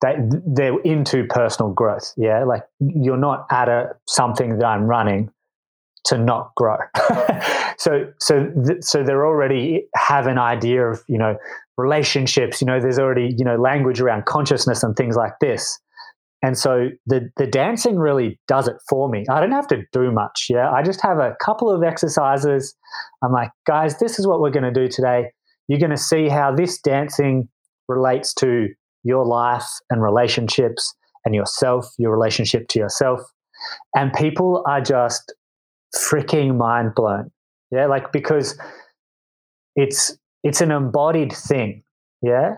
[0.00, 0.16] they
[0.46, 2.12] they're into personal growth.
[2.16, 5.30] Yeah, like you're not at a something that I'm running
[6.04, 6.76] to not grow.
[7.78, 11.36] so so th- so they're already have an idea of you know
[11.76, 12.60] relationships.
[12.60, 15.78] You know, there's already you know language around consciousness and things like this.
[16.42, 19.24] And so the the dancing really does it for me.
[19.30, 20.46] I don't have to do much.
[20.48, 22.76] Yeah, I just have a couple of exercises.
[23.24, 25.32] I'm like, guys, this is what we're going to do today.
[25.66, 27.48] You're going to see how this dancing
[27.88, 28.68] relates to
[29.02, 33.20] your life and relationships and yourself, your relationship to yourself.
[33.94, 35.34] And people are just
[35.96, 37.30] freaking mind blown.
[37.72, 38.58] Yeah, like because
[39.74, 41.82] it's it's an embodied thing.
[42.22, 42.56] Yeah.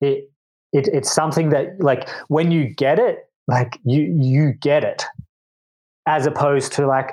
[0.00, 0.30] It
[0.72, 5.04] it, it's something that like when you get it like you you get it.
[6.06, 7.10] As opposed to like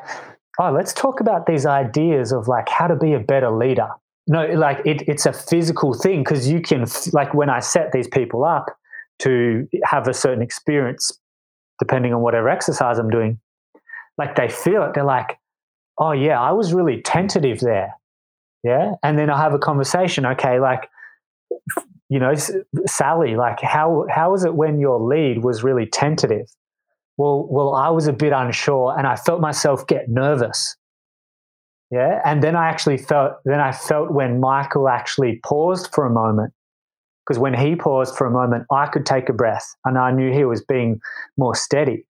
[0.59, 3.89] oh let's talk about these ideas of like how to be a better leader.
[4.27, 8.07] No like it, it's a physical thing because you can like when i set these
[8.07, 8.65] people up
[9.19, 11.19] to have a certain experience
[11.79, 13.39] depending on whatever exercise i'm doing
[14.17, 14.93] like they feel it.
[14.93, 15.37] They're like
[15.99, 17.93] oh yeah i was really tentative there.
[18.63, 18.93] Yeah?
[19.03, 20.89] And then i have a conversation okay like
[22.09, 22.33] you know,
[22.85, 26.47] Sally, like how how was it when your lead was really tentative?
[27.17, 30.75] Well, well, I was a bit unsure, and I felt myself get nervous.
[31.91, 36.09] Yeah, and then I actually felt then I felt when Michael actually paused for a
[36.09, 36.53] moment,
[37.25, 40.31] because when he paused for a moment, I could take a breath, and I knew
[40.31, 40.99] he was being
[41.37, 42.05] more steady.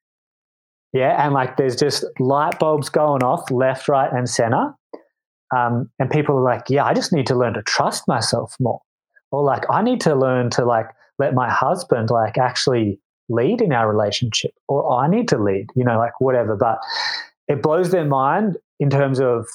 [0.92, 4.74] Yeah, and like there's just light bulbs going off left, right, and center.
[5.56, 8.82] Um, and people are like, yeah, I just need to learn to trust myself more
[9.36, 10.88] or like i need to learn to like
[11.20, 15.84] let my husband like actually lead in our relationship or i need to lead you
[15.84, 16.56] know like whatever.
[16.56, 16.80] But
[17.48, 19.48] it blows their mind in terms of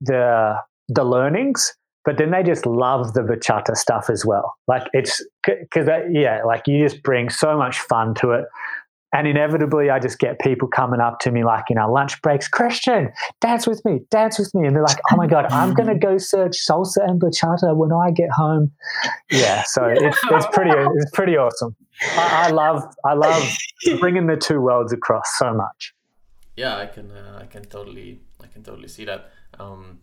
[0.00, 0.56] the
[0.88, 1.74] the learnings
[2.04, 4.56] but then they just love the bachata stuff as well.
[4.66, 8.46] Like it's because that yeah like you just bring so much fun to it
[9.12, 12.48] and inevitably, I just get people coming up to me like in our lunch breaks,
[12.48, 14.66] Kristian, dance with me, dance with me.
[14.66, 17.92] And they're like, oh my God, I'm going to go search salsa and bachata when
[17.92, 18.70] I get home.
[19.30, 19.62] Yeah.
[19.66, 21.74] So it's, it's pretty, it's pretty awesome.
[22.02, 23.42] I, I, love, I love
[23.98, 25.94] bringing the two worlds across so much.
[26.56, 29.30] Yeah, I can, uh, I can totally, I can totally see that.
[29.58, 30.00] Um,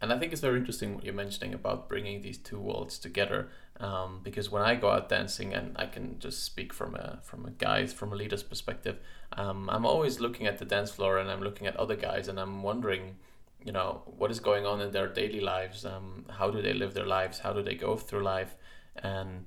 [0.00, 3.48] and I think it's very interesting what you're mentioning about bringing these two worlds together
[3.80, 7.44] um, because when I go out dancing, and I can just speak from a from
[7.44, 8.98] a guy from a leader's perspective,
[9.32, 12.38] um, I'm always looking at the dance floor and I'm looking at other guys and
[12.38, 13.16] I'm wondering,
[13.64, 15.84] you know, what is going on in their daily lives?
[15.84, 17.40] Um, how do they live their lives?
[17.40, 18.54] How do they go through life?
[18.96, 19.46] And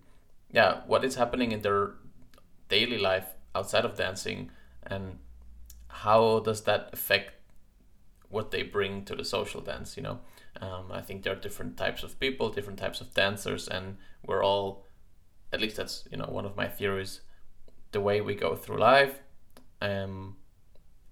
[0.51, 1.91] yeah, what is happening in their
[2.67, 4.51] daily life outside of dancing,
[4.85, 5.19] and
[5.87, 7.31] how does that affect
[8.29, 9.95] what they bring to the social dance?
[9.95, 10.19] You know.
[10.61, 14.43] Um, I think there are different types of people, different types of dancers, and we're
[14.43, 14.85] all,
[15.53, 17.21] at least that's you know one of my theories,
[17.91, 19.21] the way we go through life,
[19.81, 20.35] um,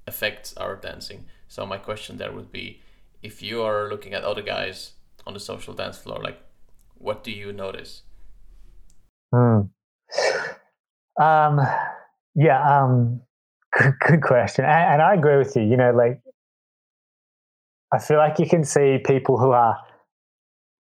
[0.08, 1.26] affects our dancing.
[1.48, 2.82] So my question there would be,
[3.22, 4.94] if you are looking at other guys
[5.28, 6.40] on the social dance floor, like,
[6.98, 8.04] what do you notice?
[9.34, 9.62] Hmm.
[11.22, 11.62] Um.
[12.36, 12.62] Yeah.
[12.62, 13.22] Um.
[13.78, 15.62] Good, good question, and, and I agree with you.
[15.64, 16.22] You know, like
[17.96, 19.78] I feel like you can see people who are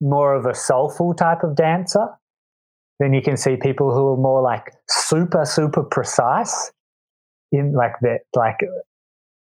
[0.01, 2.07] more of a soulful type of dancer.
[2.99, 6.71] Then you can see people who are more like super, super precise
[7.53, 8.57] in like they're like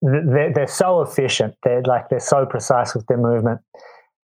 [0.03, 1.55] they're, they're so efficient.
[1.63, 3.61] They're like they're so precise with their movement.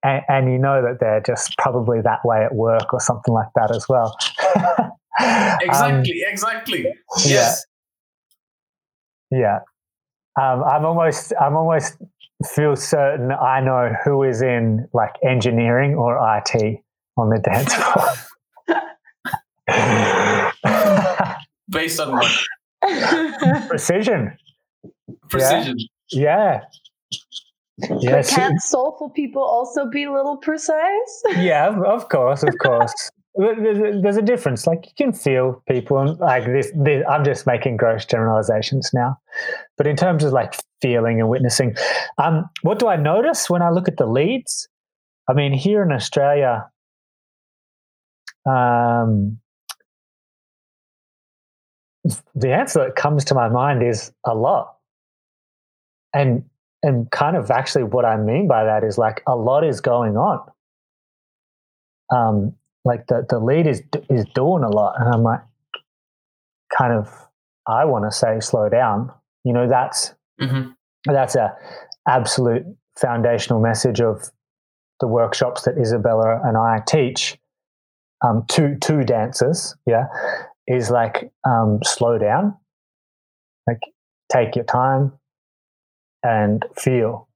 [0.04, 3.50] And, and you know that they're just probably that way at work or something like
[3.56, 4.18] that as well.
[5.62, 6.86] exactly, um, exactly.
[7.26, 7.66] Yes.
[9.30, 9.40] Yeah.
[9.40, 9.60] yeah.
[10.42, 11.98] Um, I'm almost I'm almost
[12.46, 16.80] feel certain I know who is in like engineering or IT
[17.18, 18.08] on the dance floor.
[21.70, 23.68] Based on what?
[23.68, 24.38] Precision.
[25.30, 25.78] Precision.
[26.12, 26.62] Yeah.
[27.80, 27.90] yeah.
[28.00, 28.30] Yes.
[28.30, 31.24] But can't soulful people also be a little precise?
[31.38, 34.68] yeah, of course, of course there's a difference.
[34.68, 39.18] Like you can feel people, like this, this, I'm just making gross generalizations now,
[39.78, 41.76] but in terms of like feeling and witnessing,
[42.18, 44.68] um, what do I notice when I look at the leads?
[45.30, 46.68] I mean, here in Australia,
[48.46, 49.40] um,
[52.36, 54.76] the answer that comes to my mind is a lot,
[56.14, 56.44] and
[56.84, 60.18] and kind of actually what I mean by that is like a lot is going
[60.18, 60.40] on.
[62.10, 62.56] Um,
[62.86, 65.42] like the the lead is is doing a lot, and I'm like,
[66.76, 67.10] kind of,
[67.68, 69.12] I want to say slow down.
[69.44, 70.72] You know, that's mm-hmm.
[71.06, 71.56] that's a
[72.08, 72.64] absolute
[72.98, 74.32] foundational message of
[75.00, 77.38] the workshops that Isabella and I teach
[78.26, 79.76] um, to to dancers.
[79.86, 80.06] Yeah,
[80.68, 82.58] is like um, slow down,
[83.68, 83.82] like
[84.32, 85.14] take your time
[86.24, 87.28] and feel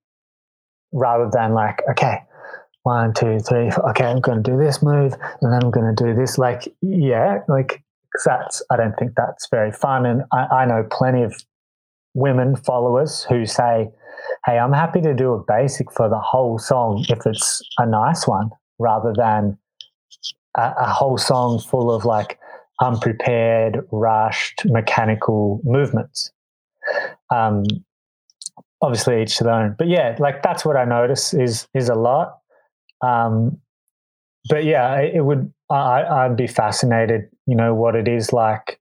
[0.92, 2.24] rather than like, okay,
[2.86, 5.94] one, two, three, four, okay, I'm going to do this move and then I'm going
[5.94, 6.38] to do this.
[6.38, 7.84] Like, yeah, like
[8.24, 10.06] that's, I don't think that's very fun.
[10.06, 11.34] And I, I know plenty of
[12.14, 13.90] women followers who say,
[14.46, 18.28] hey, I'm happy to do a basic for the whole song if it's a nice
[18.28, 19.58] one rather than
[20.56, 22.38] a, a whole song full of like
[22.82, 26.32] unprepared, rushed, mechanical movements.
[27.34, 27.64] Um,
[28.80, 29.76] obviously each to their own.
[29.76, 32.42] But yeah, like that's what I notice is is a lot.
[33.06, 33.60] Um,
[34.50, 35.52] but yeah, it, would.
[35.70, 38.80] I, I'd be fascinated, you know, what it is like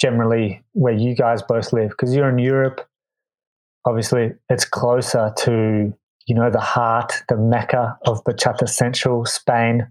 [0.00, 2.86] generally where you guys both live because you're in Europe.
[3.84, 5.92] Obviously, it's closer to
[6.26, 9.86] you know the heart, the mecca of bachata central, Spain.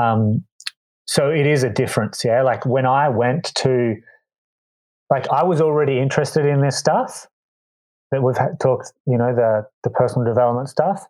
[0.00, 0.44] Um,
[1.06, 2.42] so it is a difference, yeah.
[2.42, 3.96] Like when I went to,
[5.10, 7.26] like I was already interested in this stuff
[8.12, 11.06] that we've talked, you know, the the personal development stuff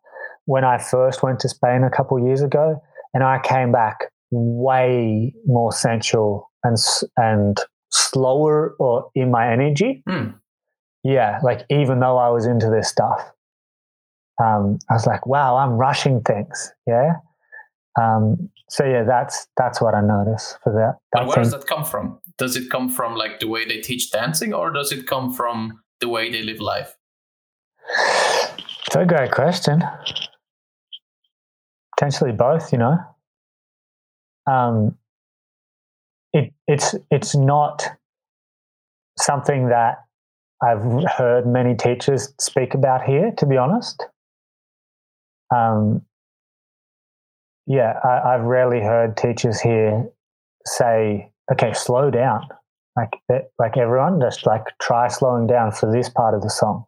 [0.46, 2.82] when I first went to Spain a couple years ago,
[3.14, 6.76] and I came back way more sensual and
[7.16, 7.58] and
[7.90, 10.02] slower or in my energy.
[10.08, 10.34] Mm.
[11.02, 13.32] Yeah, like even though I was into this stuff,
[14.42, 16.72] um, I was like, wow, I'm rushing things.
[16.86, 17.14] Yeah.
[18.00, 20.98] Um, so yeah, that's that's what I notice for that.
[21.12, 21.44] that where thing.
[21.44, 22.18] does that come from?
[22.38, 25.80] Does it come from like the way they teach dancing, or does it come from
[26.00, 26.96] the way they live life?
[28.86, 29.82] It's a great question
[32.00, 32.98] potentially both, you know.
[34.46, 34.96] Um,
[36.32, 37.86] it, it's it's not
[39.18, 40.04] something that
[40.62, 40.82] I've
[41.18, 44.02] heard many teachers speak about here, to be honest.
[45.54, 46.02] Um,
[47.66, 50.08] yeah, I, I've rarely heard teachers here
[50.64, 52.48] say, "Okay, slow down."
[52.96, 56.86] Like, like everyone, just like try slowing down for this part of the song,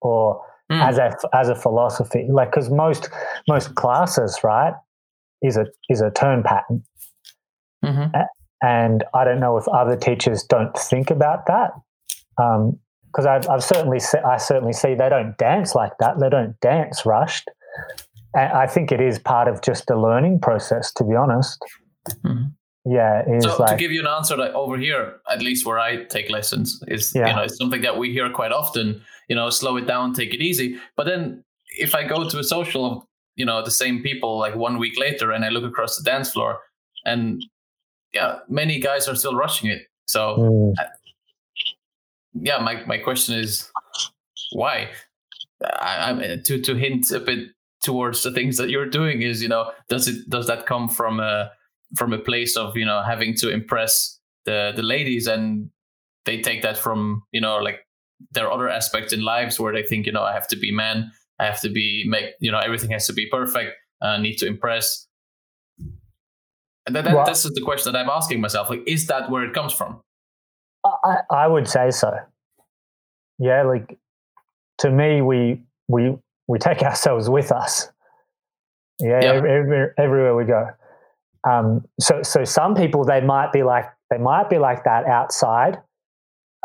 [0.00, 0.82] or mm.
[0.82, 2.26] as a as a philosophy.
[2.30, 3.08] Like because most
[3.48, 4.74] most classes, right,
[5.42, 6.82] is a is a turn pattern,
[7.84, 8.16] mm-hmm.
[8.62, 11.70] and I don't know if other teachers don't think about that.
[12.36, 16.20] because um, I've, I've certainly se- I certainly see they don't dance like that.
[16.20, 17.48] They don't dance rushed.
[18.34, 21.58] And I think it is part of just a learning process, to be honest.
[22.24, 22.46] Mm-hmm
[22.86, 26.04] yeah so like, to give you an answer like over here at least where i
[26.04, 27.26] take lessons is yeah.
[27.28, 30.34] you know it's something that we hear quite often you know slow it down take
[30.34, 30.78] it easy.
[30.96, 31.44] But then
[31.78, 33.02] if i go to a social of
[33.34, 36.30] you know the same people like one week later and i look across the dance
[36.30, 36.60] floor
[37.04, 37.44] and
[38.14, 39.82] yeah many guys are still rushing it.
[40.06, 40.74] So mm.
[40.78, 40.86] I,
[42.34, 43.70] yeah my, my question is
[44.52, 44.90] why?
[45.62, 47.48] I, I to to hint a bit
[47.82, 51.20] towards the things that you're doing is you know does it does that come from
[51.20, 51.50] a
[51.94, 55.70] from a place of you know having to impress the the ladies and
[56.24, 57.85] they take that from you know like
[58.32, 60.72] there are other aspects in lives where they think you know i have to be
[60.72, 64.36] man i have to be make you know everything has to be perfect i need
[64.36, 65.06] to impress.
[66.86, 69.44] And that, that well, that's the question that i'm asking myself like is that where
[69.44, 70.00] it comes from?
[70.84, 72.12] I i would say so.
[73.38, 73.98] Yeah like
[74.78, 77.90] to me we we we take ourselves with us.
[79.00, 79.32] Yeah, yeah.
[79.32, 80.68] Every, everywhere we go.
[81.48, 85.78] Um, so, so some people they might be like they might be like that outside,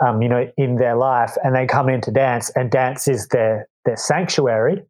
[0.05, 3.67] um, you know, in their life, and they come into dance, and dance is their
[3.85, 4.83] their sanctuary.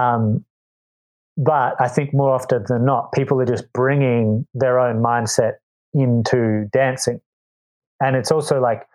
[0.00, 0.44] Um,
[1.36, 5.54] but I think more often than not, people are just bringing their own mindset
[5.94, 7.20] into dancing,
[8.00, 8.86] and it's also like,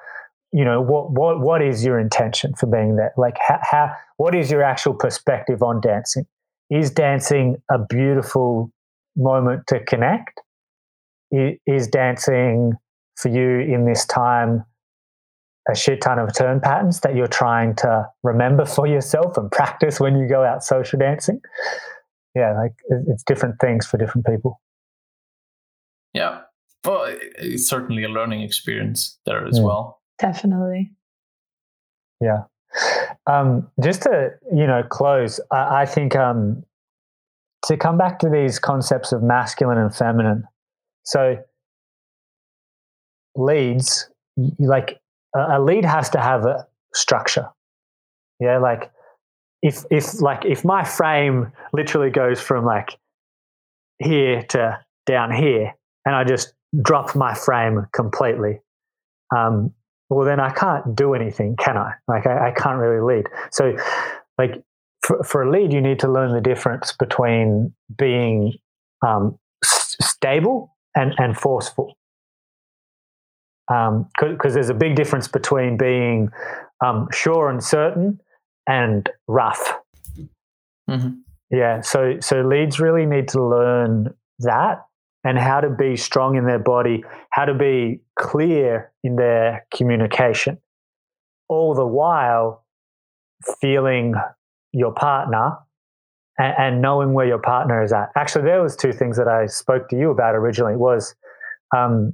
[0.52, 3.14] you know, what what what is your intention for being there?
[3.18, 6.26] Like, how, how what is your actual perspective on dancing?
[6.70, 8.72] Is dancing a beautiful
[9.16, 10.42] moment to connect?
[11.32, 12.74] Is dancing
[13.16, 14.66] for you in this time
[15.70, 20.00] a shit ton of turn patterns that you're trying to remember for yourself and practice
[20.00, 21.42] when you go out social dancing?
[22.36, 22.74] Yeah, like
[23.08, 24.62] it's different things for different people.
[26.14, 26.42] Yeah.
[26.86, 27.06] Well,
[27.38, 29.64] it's certainly a learning experience there as mm.
[29.64, 30.02] well.
[30.20, 30.92] Definitely.
[32.22, 32.44] Yeah.
[33.26, 36.64] Um, just to you know close, I, I think um,
[37.66, 40.44] to come back to these concepts of masculine and feminine.
[41.04, 41.38] So
[43.36, 44.10] leads,
[44.60, 45.00] like
[45.36, 47.50] a lead has to have a structure.
[48.40, 48.92] Yeah, like
[49.62, 52.98] if if like if my frame literally goes from like
[54.00, 55.74] here to down here,
[56.06, 58.60] and I just drop my frame completely,
[59.36, 59.74] um,
[60.10, 61.94] well then I can't do anything, can I?
[62.08, 63.28] Like I, I can't really lead.
[63.52, 63.76] So
[64.38, 64.64] like
[65.02, 68.54] for, for a lead, you need to learn the difference between being
[69.06, 71.98] um, s- stable and, and forceful.
[73.68, 76.30] Because um, there's a big difference between being
[76.86, 78.20] um, sure and certain
[78.68, 79.74] and rough.
[80.90, 81.20] Mm-hmm.
[81.50, 84.86] Yeah, so so leads really need to learn that
[85.24, 90.58] and how to be strong in their body, how to be clear in their communication,
[91.50, 92.66] all the while
[93.60, 94.16] feeling
[94.72, 95.58] your partner
[96.38, 98.10] and, and, knowing where your partner is at.
[98.16, 101.16] Actually, there was two things that I spoke to you about originally was
[101.76, 102.14] um,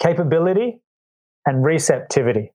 [0.00, 0.80] capability
[1.46, 2.52] and receptivity.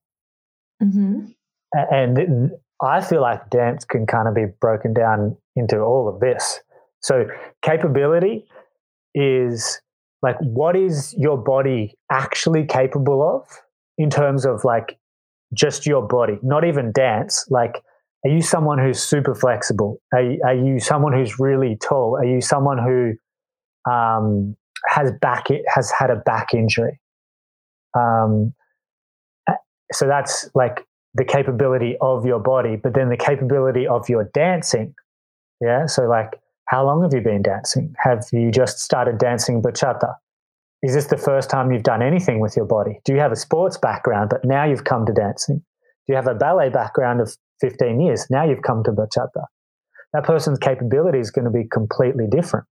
[0.81, 1.25] Mm-hmm.
[1.73, 6.59] And I feel like dance can kind of be broken down into all of this.
[7.01, 7.25] So,
[7.61, 8.45] capability
[9.13, 9.81] is
[10.21, 13.47] like, what is your body actually capable of
[13.97, 14.97] in terms of like
[15.53, 17.45] just your body, not even dance?
[17.49, 17.81] Like,
[18.25, 20.01] are you someone who's super flexible?
[20.13, 22.17] Are, are you someone who's really tall?
[22.17, 26.99] Are you someone who um, has back has had a back injury?
[27.97, 28.53] Um,
[29.91, 30.85] so that's like
[31.15, 34.93] the capability of your body, but then the capability of your dancing.
[35.61, 35.85] Yeah.
[35.87, 37.93] So, like, how long have you been dancing?
[37.97, 40.15] Have you just started dancing bachata?
[40.81, 43.01] Is this the first time you've done anything with your body?
[43.03, 45.57] Do you have a sports background, but now you've come to dancing?
[45.57, 48.27] Do you have a ballet background of 15 years?
[48.29, 49.45] Now you've come to bachata.
[50.13, 52.65] That person's capability is going to be completely different.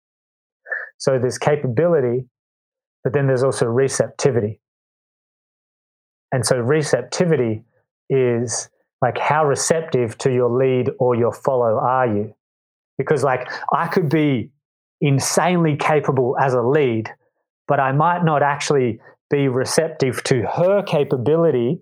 [0.99, 2.27] So there's capability,
[3.05, 4.61] but then there's also receptivity.
[6.33, 7.65] And so receptivity
[8.11, 8.69] is
[9.01, 12.35] like how receptive to your lead or your follow are you?
[12.97, 14.51] Because like I could be
[15.01, 17.11] insanely capable as a lead,
[17.67, 19.01] but I might not actually
[19.31, 21.81] be receptive to her capability.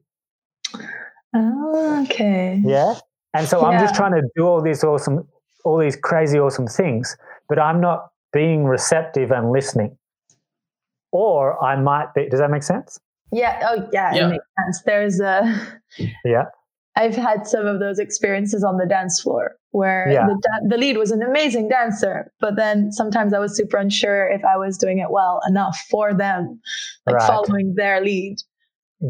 [1.35, 2.61] Oh, okay.
[2.65, 2.95] Yeah.
[3.35, 3.67] And so yeah.
[3.69, 5.27] I'm just trying to do all these awesome,
[5.65, 7.17] all these crazy awesome things,
[7.49, 9.97] but I'm not being receptive and listening.
[11.13, 13.01] Or I might be, does that make sense?
[13.33, 13.61] Yeah.
[13.69, 14.15] Oh, yeah.
[14.15, 14.27] yeah.
[14.27, 14.83] It makes sense.
[14.85, 15.79] There's a.
[16.25, 16.45] Yeah.
[16.97, 20.27] I've had some of those experiences on the dance floor where yeah.
[20.27, 24.27] the, da- the lead was an amazing dancer, but then sometimes I was super unsure
[24.29, 26.61] if I was doing it well enough for them,
[27.07, 27.27] like right.
[27.27, 28.39] following their lead.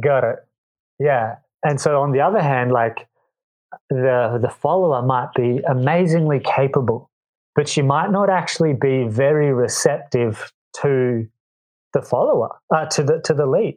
[0.00, 0.36] Got it.
[0.98, 1.36] Yeah.
[1.64, 3.08] And so on the other hand, like
[3.90, 7.10] the the follower might be amazingly capable,
[7.54, 10.52] but she might not actually be very receptive
[10.82, 11.26] to
[11.92, 13.76] the follower, uh, to the to the lead.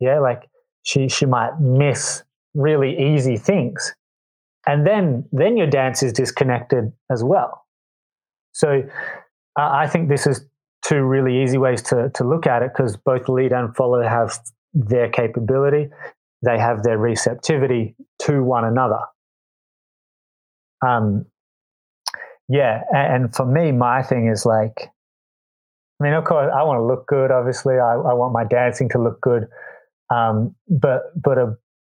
[0.00, 0.48] Yeah, like
[0.82, 2.22] she she might miss
[2.54, 3.94] really easy things,
[4.66, 7.64] and then then your dance is disconnected as well.
[8.52, 8.82] So
[9.58, 10.44] uh, I think this is
[10.84, 14.38] two really easy ways to to look at it because both lead and follow have
[14.74, 15.88] their capability,
[16.44, 19.00] they have their receptivity to one another.
[20.86, 21.26] Um,
[22.48, 24.90] yeah, and, and for me, my thing is like,
[26.00, 27.30] I mean, of course, I want to look good.
[27.30, 29.48] Obviously, I, I want my dancing to look good.
[30.14, 31.38] Um, but but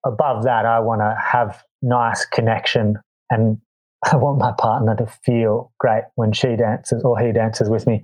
[0.05, 2.97] above that, I want to have nice connection,
[3.31, 3.59] and
[4.13, 8.03] I want my partner to feel great when she dances or he dances with me.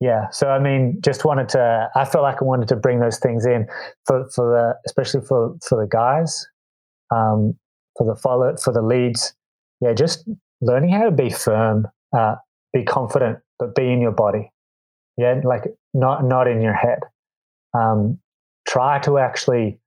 [0.00, 1.90] Yeah, so I mean, just wanted to.
[1.96, 3.66] I felt like I wanted to bring those things in
[4.06, 6.46] for for the especially for for the guys,
[7.14, 7.58] um,
[7.96, 9.34] for the follow for the leads.
[9.80, 10.28] Yeah, just
[10.60, 12.36] learning how to be firm, uh,
[12.72, 14.52] be confident, but be in your body.
[15.16, 15.64] Yeah, like
[15.94, 17.00] not not in your head.
[17.76, 18.20] Um,
[18.68, 19.80] try to actually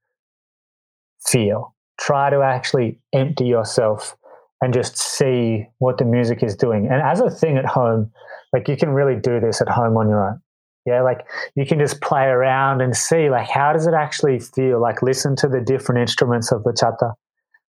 [1.26, 4.18] feel, try to actually empty yourself
[4.62, 6.88] and just see what the music is doing.
[6.92, 8.12] And as a thing at home,
[8.54, 10.42] like you can really do this at home on your own.
[10.86, 14.82] Yeah, like you can just play around and see like how does it actually feel?
[14.82, 17.14] Like listen to the different instruments of bachata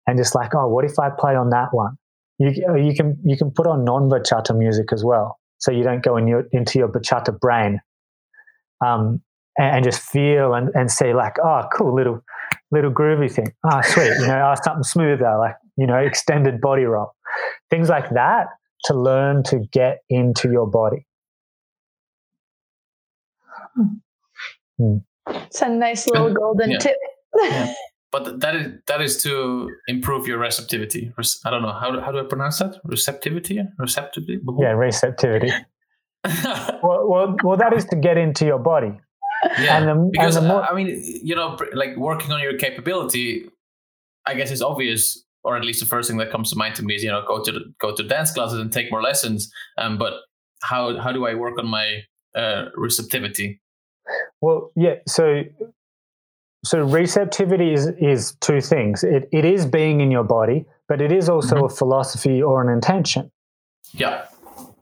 [0.06, 1.98] and just like, oh, what if I play on that one?
[2.38, 6.02] You you can you can put on non bachata music as well, so you don't
[6.02, 7.80] go in your, into your bachata brain.
[8.84, 9.20] Um,
[9.58, 12.22] and, just feel and, and say like, oh, cool little
[12.70, 13.52] little groovy thing.
[13.64, 17.14] Ah, oh, sweet, you know, oh, something smoother, like you know, extended body roll,
[17.70, 18.46] things like that
[18.84, 21.06] to learn to get into your body.
[24.78, 24.96] Hmm.
[25.28, 26.78] It's a nice little golden yeah.
[26.78, 26.96] tip.
[27.36, 27.74] yeah.
[28.12, 31.12] But that is that is to improve your receptivity.
[31.44, 32.76] I don't know how how do I pronounce that?
[32.84, 34.38] Receptivity, receptivity.
[34.56, 35.50] Yeah, receptivity.
[36.84, 38.92] well, well, well, that is to get into your body.
[39.58, 43.48] Yeah, and the, because and more- I mean, you know, like working on your capability,
[44.26, 46.82] I guess is obvious, or at least the first thing that comes to mind to
[46.82, 49.52] me is you know go to the, go to dance classes and take more lessons.
[49.78, 50.14] Um, but
[50.62, 52.02] how how do I work on my
[52.34, 53.60] uh, receptivity?
[54.40, 54.96] Well, yeah.
[55.06, 55.42] So
[56.64, 59.04] so receptivity is is two things.
[59.04, 61.66] It it is being in your body, but it is also mm-hmm.
[61.66, 63.30] a philosophy or an intention.
[63.92, 64.26] Yeah.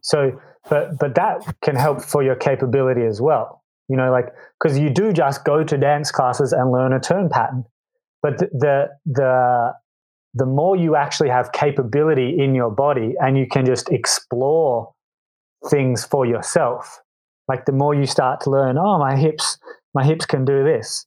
[0.03, 3.62] So, but but that can help for your capability as well
[3.93, 7.29] you know, like, because you do just go to dance classes and learn a turn
[7.29, 7.67] pattern.
[8.23, 9.75] But the, the,
[10.33, 14.95] the, more you actually have capability in your body and you can just explore
[15.69, 17.03] things for yourself,
[17.49, 19.59] like the more you start to learn, oh, my hips,
[19.93, 21.05] my hips can do this.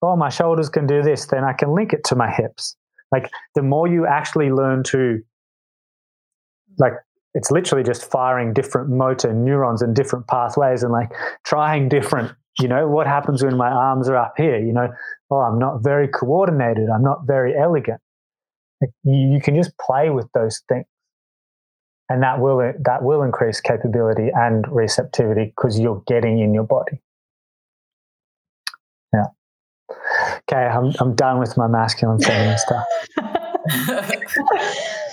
[0.00, 2.76] Oh, my shoulders can do this, then I can link it to my hips.
[3.12, 5.20] Like the more you actually learn to
[6.78, 6.94] like
[7.34, 11.10] it's literally just firing different motor neurons and different pathways and like
[11.44, 14.88] trying different you know what happens when my arms are up here you know?
[15.30, 16.88] Oh i'm not very coordinated.
[16.94, 18.00] I'm not very elegant.
[19.04, 20.84] You, you can just play with those things.
[22.08, 27.00] And that will that will increase capability and receptivity because you're getting in your body.
[29.14, 29.26] Yeah.
[30.50, 32.84] Okay i'm, I'm done with my masculine feminine stuff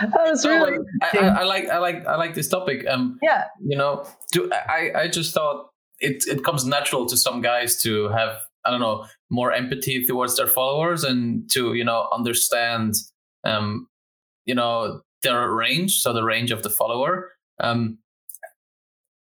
[0.00, 0.78] that was really.
[1.02, 2.86] I, I, I, like I like I like this topic.
[2.86, 3.44] Um, yeah.
[3.62, 8.08] You know, do I I just thought it it comes natural to some guys to
[8.08, 12.94] have I don't know more empathy towards their followers and to you know understand
[13.44, 13.86] um
[14.44, 17.32] you know their range, so the range of the follower.
[17.58, 17.98] Um,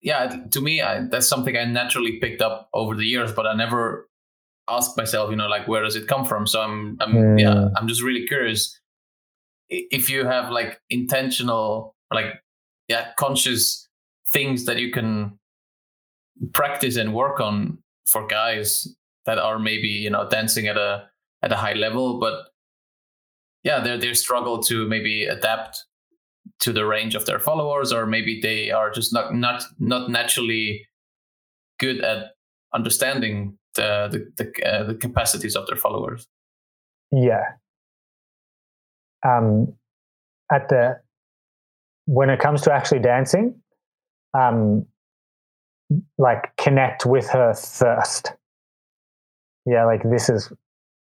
[0.03, 3.55] yeah, to me, I, that's something I naturally picked up over the years, but I
[3.55, 4.09] never
[4.69, 6.47] asked myself, you know, like where does it come from?
[6.47, 7.41] So I'm, I'm mm.
[7.41, 8.79] yeah, I'm just really curious
[9.69, 12.43] if you have like intentional like
[12.89, 13.89] yeah conscious
[14.33, 15.39] things that you can
[16.53, 18.89] practice and work on for guys
[19.25, 21.09] that are maybe you know dancing at a
[21.43, 22.45] at a high level but
[23.65, 25.85] yeah they they struggle to maybe adapt
[26.61, 30.87] to the range of their followers or maybe they are just not not not naturally
[31.79, 32.33] good at
[32.73, 36.27] understanding the the the, uh, the capacities of their followers.
[37.11, 37.57] Yeah
[39.27, 39.75] um,
[40.53, 41.01] at the
[42.07, 43.61] when it comes to actually dancing,
[44.39, 44.87] um,
[46.19, 48.33] like connect with her first.
[49.65, 50.53] Yeah, like this is.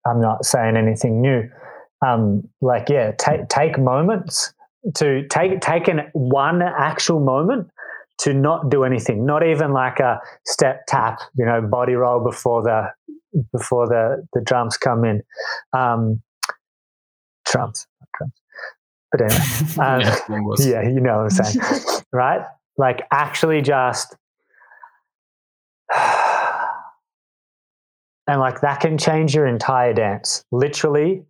[0.05, 1.49] I'm not saying anything new.
[2.05, 4.53] Um, like yeah, take take moments
[4.95, 7.70] to take take an one actual moment
[8.20, 12.63] to not do anything, not even like a step tap, you know, body roll before
[12.63, 12.88] the
[13.51, 15.22] before the the drums come in.
[15.74, 16.22] Um,
[17.45, 17.88] drums.
[19.12, 19.39] But anyway,
[19.80, 20.01] um,
[20.60, 21.62] yeah, you know what I'm saying,
[22.12, 22.45] right?
[22.78, 24.16] Like actually just,
[25.95, 26.70] and
[28.39, 30.43] like that can change your entire dance.
[30.51, 31.24] Literally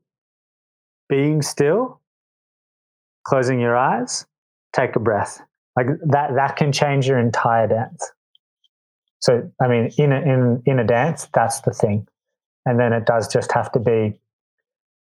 [1.08, 2.02] being still,
[3.26, 4.26] closing your eyes,
[4.74, 5.42] take a breath.
[5.76, 8.12] Like that, that can change your entire dance.
[9.20, 12.08] So, I mean, in a, in in a dance, that's the thing,
[12.66, 14.20] and then it does just have to be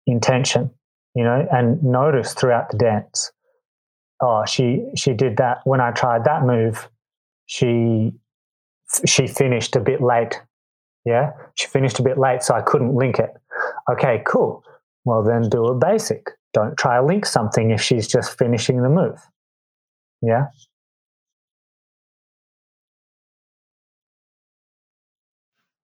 [0.08, 0.72] intention
[1.16, 3.32] you know, and notice throughout the dance.
[4.22, 6.90] Oh, she she did that when I tried that move.
[7.46, 8.14] She
[9.06, 10.42] she finished a bit late.
[11.06, 13.32] Yeah, she finished a bit late, so I couldn't link it.
[13.92, 14.64] Okay, cool.
[15.06, 16.28] Well, then do a basic.
[16.54, 19.20] Don't try to link something if she's just finishing the move.
[20.22, 20.48] Yeah.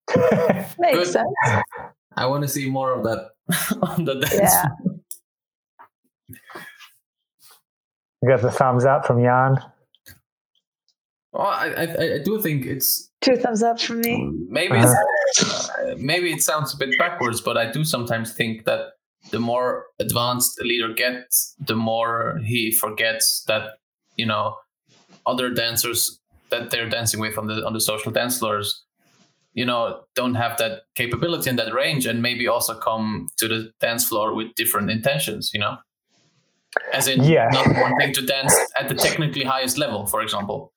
[0.79, 1.07] Makes Good.
[1.07, 1.29] sense.
[2.15, 3.29] I want to see more of that
[3.81, 4.33] on the dance.
[4.33, 4.65] Yeah.
[8.21, 9.57] You got the thumbs up from Jan.
[11.33, 14.31] Well, I, I, I do think it's two thumbs up from me.
[14.49, 15.95] Maybe uh-huh.
[15.97, 18.93] maybe it sounds a bit backwards, but I do sometimes think that
[19.31, 23.71] the more advanced a leader gets, the more he forgets that
[24.15, 24.55] you know
[25.25, 26.19] other dancers
[26.49, 28.85] that they're dancing with on the on the social dance floors,
[29.53, 33.71] you know, don't have that capability and that range, and maybe also come to the
[33.81, 35.51] dance floor with different intentions.
[35.51, 35.77] You know.
[36.93, 37.49] As in, yeah.
[37.51, 40.73] not wanting to dance at the technically highest level, for example.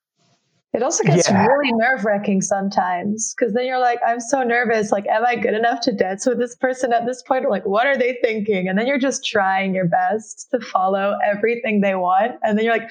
[0.76, 1.47] It also gets yeah.
[1.47, 4.92] really nerve wracking sometimes because then you're like, I'm so nervous.
[4.92, 7.47] Like, am I good enough to dance with this person at this point?
[7.47, 8.68] Or like, what are they thinking?
[8.68, 12.32] And then you're just trying your best to follow everything they want.
[12.42, 12.90] And then you're like,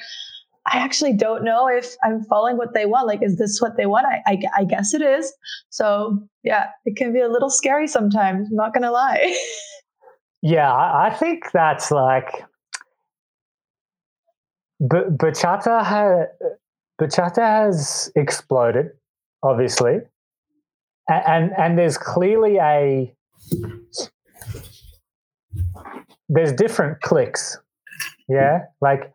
[0.66, 3.06] I actually don't know if I'm following what they want.
[3.06, 4.08] Like, is this what they want?
[4.08, 5.32] I, I, I guess it is.
[5.70, 8.48] So, yeah, it can be a little scary sometimes.
[8.50, 9.38] I'm not going to lie.
[10.42, 12.44] yeah, I, I think that's like
[14.80, 16.28] but bachata has
[17.02, 18.92] bachata has exploded,
[19.44, 20.00] obviously,
[21.10, 23.14] and, and and there's clearly a
[26.30, 27.58] there's different clicks,
[28.28, 28.66] yeah.
[28.82, 29.14] Like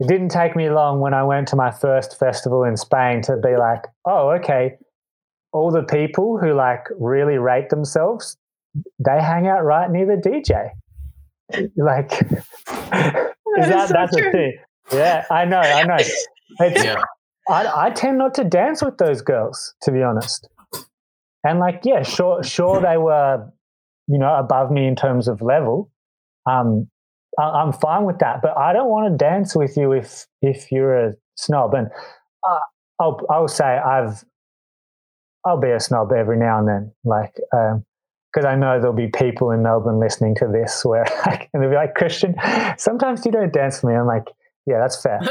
[0.00, 3.36] it didn't take me long when I went to my first festival in Spain to
[3.36, 4.76] be like, oh, okay,
[5.52, 8.36] all the people who like really rate themselves,
[8.98, 10.70] they hang out right near the DJ.
[11.76, 14.26] Like, is that, so that's true.
[14.26, 14.58] the thing?
[14.92, 15.96] Yeah, I know, I know.
[16.60, 17.02] Yeah.
[17.48, 20.48] I, I tend not to dance with those girls, to be honest.
[21.44, 23.48] And like, yeah, sure, sure, they were,
[24.08, 25.90] you know, above me in terms of level.
[26.48, 26.88] Um,
[27.38, 30.72] I, am fine with that, but I don't want to dance with you if if
[30.72, 31.74] you're a snob.
[31.74, 31.88] And
[32.48, 32.58] uh,
[33.00, 34.24] I'll I'll say I've
[35.44, 39.08] I'll be a snob every now and then, like because um, I know there'll be
[39.08, 42.34] people in Melbourne listening to this where like, and they'll be like, Kristian,
[42.80, 43.94] sometimes you don't dance for me.
[43.94, 44.26] I'm like,
[44.66, 45.20] yeah, that's fair.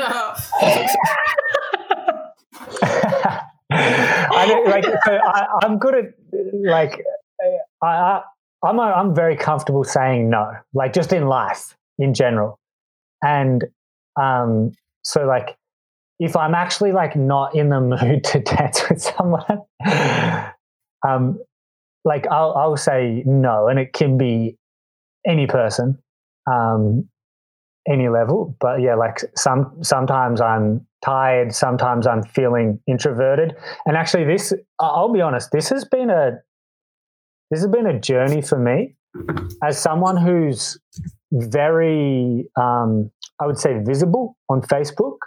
[3.71, 6.05] I don't, like so I, am good at
[6.53, 7.01] like
[7.81, 8.21] I, I
[8.63, 12.59] I'm a, I'm very comfortable saying no, like just in life in general,
[13.23, 13.65] and
[14.19, 14.71] um
[15.03, 15.57] so like
[16.19, 19.61] if I'm actually like not in the mood to dance with someone,
[21.07, 21.39] um,
[22.03, 24.57] like I'll I'll say no, and it can be
[25.27, 25.97] any person,
[26.51, 27.09] um,
[27.87, 28.55] any level.
[28.59, 33.55] But yeah, like some sometimes I'm tired, sometimes I'm feeling introverted,
[33.85, 36.39] and actually this I'll be honest, this has been a
[37.51, 38.95] this has been a journey for me
[39.63, 40.79] as someone who's
[41.31, 45.17] very um, I would say visible on Facebook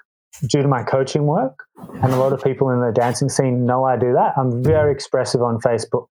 [0.48, 1.64] due to my coaching work,
[2.02, 4.34] and a lot of people in the dancing scene know I do that.
[4.36, 6.06] I'm very expressive on Facebook,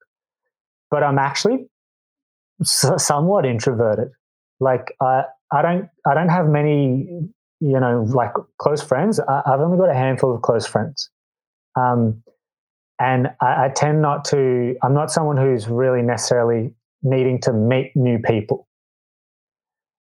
[0.92, 1.70] but I'm actually
[2.64, 4.10] somewhat introverted.
[4.60, 7.08] Like I, I don't, I don't have many,
[7.60, 9.20] you know, like close friends.
[9.20, 11.10] I, have only got a handful of close friends,
[11.80, 12.22] um,
[13.00, 14.76] and I, I tend not to.
[14.84, 16.74] I'm not someone who's really necessarily
[17.04, 18.68] needing to meet new people.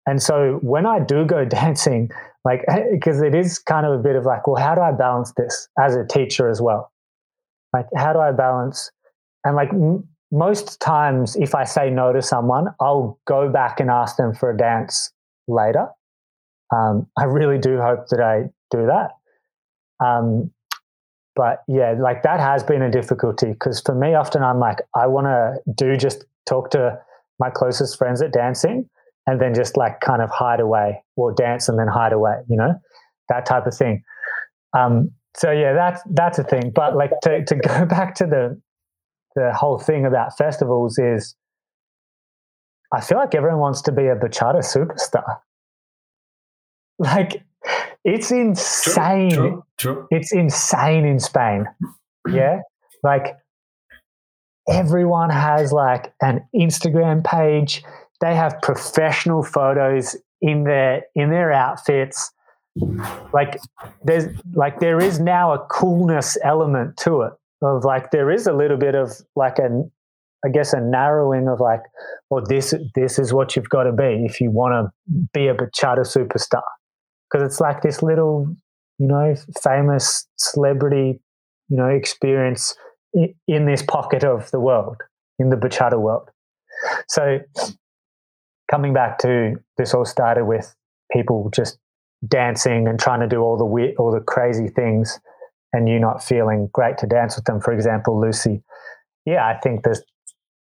[0.06, 2.10] And so when I do go dancing,
[2.44, 5.32] like because it is kind of a bit of like well how do i balance
[5.36, 6.92] this as a teacher as well
[7.72, 8.90] like how do i balance
[9.44, 13.90] and like m- most times if i say no to someone i'll go back and
[13.90, 15.10] ask them for a dance
[15.48, 15.88] later
[16.74, 19.10] um, i really do hope that i do that
[20.04, 20.50] um,
[21.36, 25.06] but yeah like that has been a difficulty because for me often i'm like i
[25.06, 26.98] want to do just talk to
[27.38, 28.88] my closest friends at dancing
[29.26, 32.56] and then just like kind of hide away or dance and then hide away, you
[32.56, 32.74] know,
[33.28, 34.02] that type of thing.
[34.76, 36.72] Um, so yeah, that's that's a thing.
[36.74, 38.60] But like to to go back to the
[39.34, 41.34] the whole thing about festivals is,
[42.94, 45.40] I feel like everyone wants to be a bachata superstar.
[46.98, 47.42] Like
[48.04, 49.30] it's insane.
[49.30, 50.08] True, true, true.
[50.10, 51.66] It's insane in Spain.
[52.26, 52.60] Yeah,
[53.02, 53.36] like
[54.66, 57.82] everyone has like an Instagram page
[58.20, 62.32] they have professional photos in their in their outfits
[63.32, 63.60] like
[64.04, 67.32] there's like there is now a coolness element to it
[67.62, 69.84] of like there is a little bit of like a
[70.44, 71.80] I guess a narrowing of like,
[72.28, 75.54] well, this this is what you've got to be if you want to be a
[75.54, 76.62] bachata superstar,
[77.30, 78.54] because it's like this little,
[78.98, 81.20] you know, famous celebrity,
[81.68, 82.76] you know, experience
[83.14, 84.96] in, in this pocket of the world,
[85.38, 86.28] in the bachata world.
[87.08, 87.38] So
[88.70, 90.74] coming back to this all started with
[91.12, 91.78] people just
[92.26, 95.20] dancing and trying to do all the weird, all the crazy things
[95.72, 97.60] and you not feeling great to dance with them.
[97.60, 98.62] For example lucy.
[99.24, 100.02] Yeah i think there's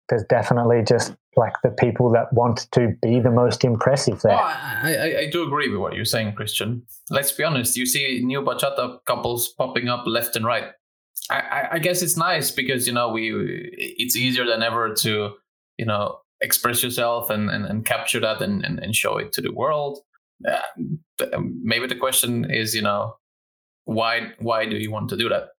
[0.10, 4.36] there's definitely just like the people that want to be the most impressive there.
[4.36, 6.84] Well, I, I, I, do agree with what you're saying, Kristian.
[7.10, 10.66] Let's be honest, you see new bachata couples popping up left and right.
[11.32, 13.32] I, I guess it's nice because you know we
[13.78, 15.32] it's easier than ever to
[15.78, 19.42] you know express yourself and, and, and capture that and, and, and, show it to
[19.42, 20.00] the world.
[20.46, 20.60] Uh,
[21.40, 23.16] maybe the question is, you know,
[23.86, 25.50] why why do you want to do that?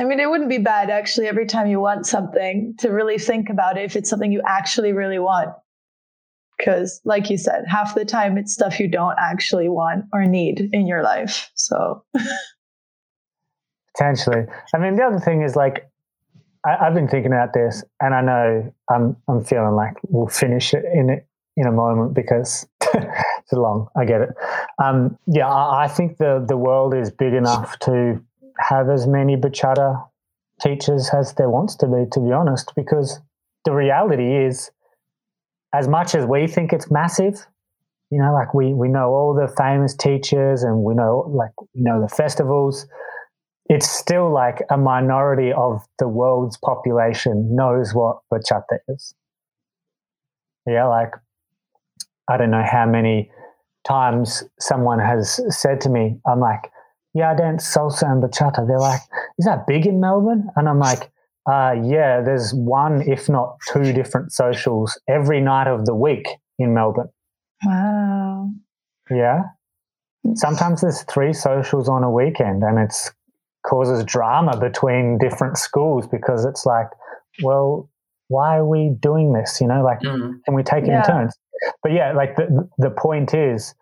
[0.00, 3.50] I mean, it wouldn't be bad actually every time you want something to really think
[3.50, 5.50] about it if it's something you actually really want.
[6.56, 10.70] Because, like you said, half the time it's stuff you don't actually want or need
[10.72, 11.50] in your life.
[11.54, 12.02] So,
[13.94, 14.46] potentially.
[14.74, 15.90] I mean, the other thing is like,
[16.66, 20.74] I, have been thinking about this, and I know I'm I'm feeling like we'll finish
[20.74, 21.20] it in
[21.56, 23.88] in a moment because it's long.
[23.96, 24.30] I get it.
[24.82, 28.22] Um, yeah, I, I, think the the world is big enough to
[28.68, 30.06] have as many bachata
[30.60, 32.04] teachers as there wants to be.
[32.12, 33.20] To be honest, because
[33.64, 34.70] the reality is,
[35.74, 37.46] as much as we think it's massive,
[38.10, 41.82] you know, like we we know all the famous teachers, and we know like we
[41.82, 42.86] know the festivals
[43.70, 49.14] it's still like a minority of the world's population knows what bachata is.
[50.66, 51.12] Yeah, like
[52.28, 53.30] I don't know how many
[53.86, 56.68] times someone has said to me, I'm like,
[57.14, 58.66] yeah, I dance salsa and bachata.
[58.66, 59.00] They're like,
[59.38, 60.48] is that big in Melbourne?
[60.56, 61.10] And I'm like,
[61.50, 66.74] uh, yeah, there's one, if not two different socials every night of the week in
[66.74, 67.08] Melbourne.
[67.64, 68.50] Wow.
[69.10, 69.42] Yeah.
[70.34, 73.10] Sometimes there's three socials on a weekend and it's
[73.66, 76.86] causes drama between different schools because it's like,
[77.42, 77.90] well,
[78.28, 79.60] why are we doing this?
[79.60, 80.38] You know, like, mm-hmm.
[80.44, 81.00] can we take it yeah.
[81.00, 81.36] in turns?
[81.82, 83.74] But yeah, like the the point is,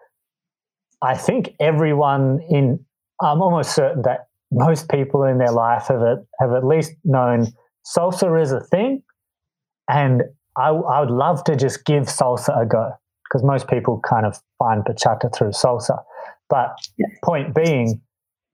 [1.02, 2.84] I think everyone in,
[3.20, 7.48] I'm almost certain that most people in their life have at, have at least known
[7.86, 9.02] salsa is a thing,
[9.88, 10.22] and
[10.56, 12.92] I, I would love to just give salsa a go
[13.24, 15.98] because most people kind of find bachata through salsa.
[16.48, 16.76] But
[17.24, 18.00] point being,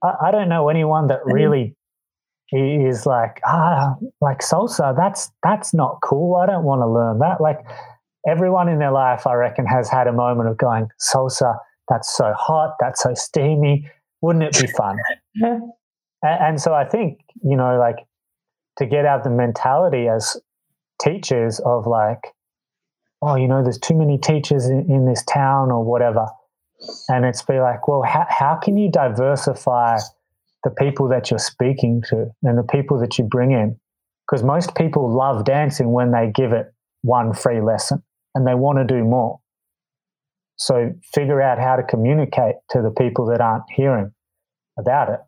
[0.03, 1.77] I, I don't know anyone that really
[2.53, 4.97] is like ah like salsa.
[4.97, 6.37] That's that's not cool.
[6.37, 7.41] I don't want to learn that.
[7.41, 7.61] Like
[8.29, 11.57] everyone in their life, I reckon, has had a moment of going salsa.
[11.89, 12.77] That's so hot.
[12.81, 13.91] That's so steamy.
[14.25, 14.97] Wouldn't it be fun?
[15.35, 15.73] and,
[16.23, 17.97] and so I think you know, like
[18.79, 20.37] to get out the mentality as
[21.01, 22.33] teachers of like,
[23.23, 26.27] oh, you know, there's too many teachers in, in this town or whatever.
[27.09, 29.99] And it's be like, well, how, how can you diversify
[30.65, 33.79] the people that you're speaking to and the people that you bring in?
[34.27, 36.73] Because most people love dancing when they give it
[37.03, 38.03] one free lesson
[38.35, 39.39] and they want to do more.
[40.57, 44.14] So figure out how to communicate to the people that aren't hearing
[44.79, 45.21] about it.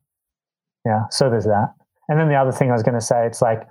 [0.85, 1.75] Yeah, so there's that.
[2.09, 3.67] And then the other thing I was going to say, it's like,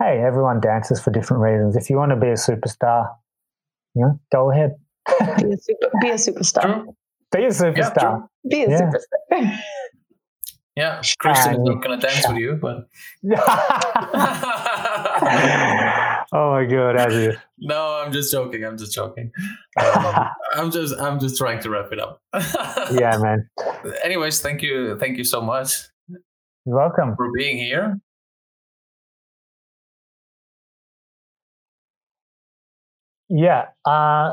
[0.00, 1.76] hey, everyone dances for different reasons.
[1.76, 3.08] If you want to be a superstar,
[3.94, 4.76] you know, go ahead.
[5.18, 6.86] be, a super, be a superstar.
[7.30, 8.26] Be a superstar.
[8.44, 8.80] Yeah, be a yeah.
[8.80, 9.58] superstar.
[10.74, 12.88] Yeah, Kristian is not going to dance with you, but.
[16.32, 17.34] oh my god, you?
[17.58, 18.64] No, I'm just joking.
[18.64, 19.30] I'm just joking.
[19.80, 22.20] Um, I'm just, I'm just trying to wrap it up.
[22.92, 23.48] yeah, man.
[24.04, 25.88] Anyways, thank you, thank you so much.
[26.66, 27.98] You're welcome for being here.
[33.30, 33.68] Yeah.
[33.86, 34.32] Uh,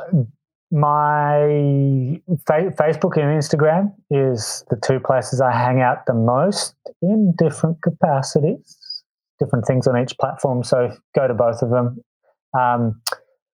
[0.72, 7.34] my fa- Facebook and Instagram is the two places I hang out the most in
[7.38, 8.78] different capacities,
[9.40, 10.64] different things on each platform.
[10.64, 12.04] So go to both of them.
[12.58, 13.02] Um,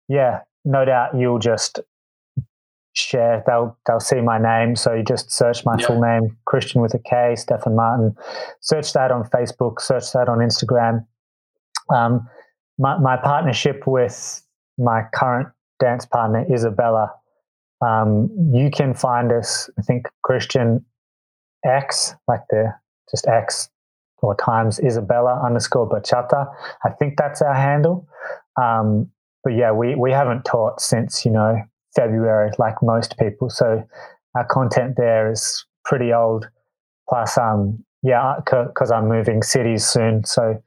[0.08, 1.80] yeah, no doubt you'll just
[2.94, 3.42] share.
[3.46, 4.76] They'll they'll see my name.
[4.76, 5.86] So you just search my yeah.
[5.86, 8.14] full name, Kristian with a K, Stefan Martin.
[8.60, 9.80] Search that on Facebook.
[9.80, 11.06] Search that on Instagram.
[11.94, 12.28] Um,
[12.78, 14.42] my, my partnership with
[14.78, 15.48] my current
[15.80, 17.12] dance partner, Isabella.
[17.84, 20.84] Um, you can find us, I think, Kristian
[21.64, 22.72] X, like the
[23.10, 23.68] just X
[24.22, 26.46] or times Isabella underscore bachata.
[26.84, 28.06] I think that's our handle.
[28.60, 29.10] Um,
[29.44, 31.60] but yeah, we, we haven't taught since, you know,
[31.94, 33.50] February, like most people.
[33.50, 33.86] So
[34.34, 36.48] our content there is pretty old.
[37.08, 40.62] Plus, um, yeah, because I'm moving cities soon, so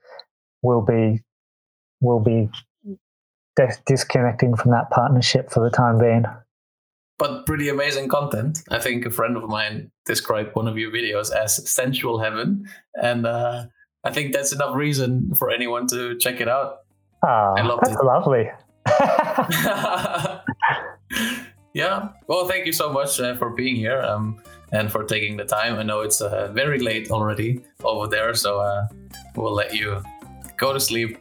[0.62, 1.22] we'll be
[2.02, 2.50] we'll be
[3.86, 6.26] disconnecting from that partnership for the time being.
[7.18, 8.62] But pretty amazing content.
[8.70, 12.68] I think a friend of mine described one of your videos as sensual heaven,
[13.02, 13.66] and uh,
[14.04, 16.80] I think that's enough reason for anyone to check it out.
[17.26, 18.04] Oh, that's it.
[18.04, 18.52] lovely.
[21.74, 22.10] yeah.
[22.28, 24.42] Well, thank you so much uh, for being here um,
[24.72, 25.78] and for taking the time.
[25.80, 28.88] I know it's uh, very late already over there, so uh,
[29.36, 30.04] we'll let you
[30.58, 31.18] go to sleep.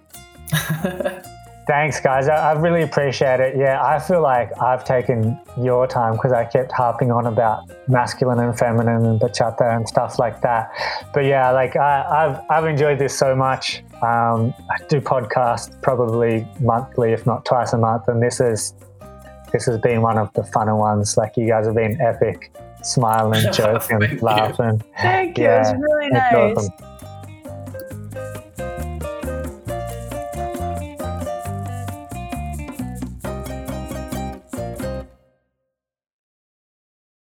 [1.67, 2.29] Thanks, guys.
[2.29, 3.57] I, I, really appreciate it.
[3.57, 8.39] Yeah, I feel like I've taken your time because I kept harping on about masculine
[8.39, 10.71] and feminine and bachata and stuff like that.
[11.15, 13.83] But yeah, like I, have I've enjoyed this so much.
[14.03, 18.75] Um, I do podcasts probably monthly, if not twice a month, and this is
[19.53, 21.17] this has been one of the funner ones.
[21.17, 24.83] Like you guys have been epic, smiling, joking, laughing.
[25.01, 25.45] Thank you.
[25.45, 26.59] Yeah, it's really nice.
[26.59, 26.94] Awesome.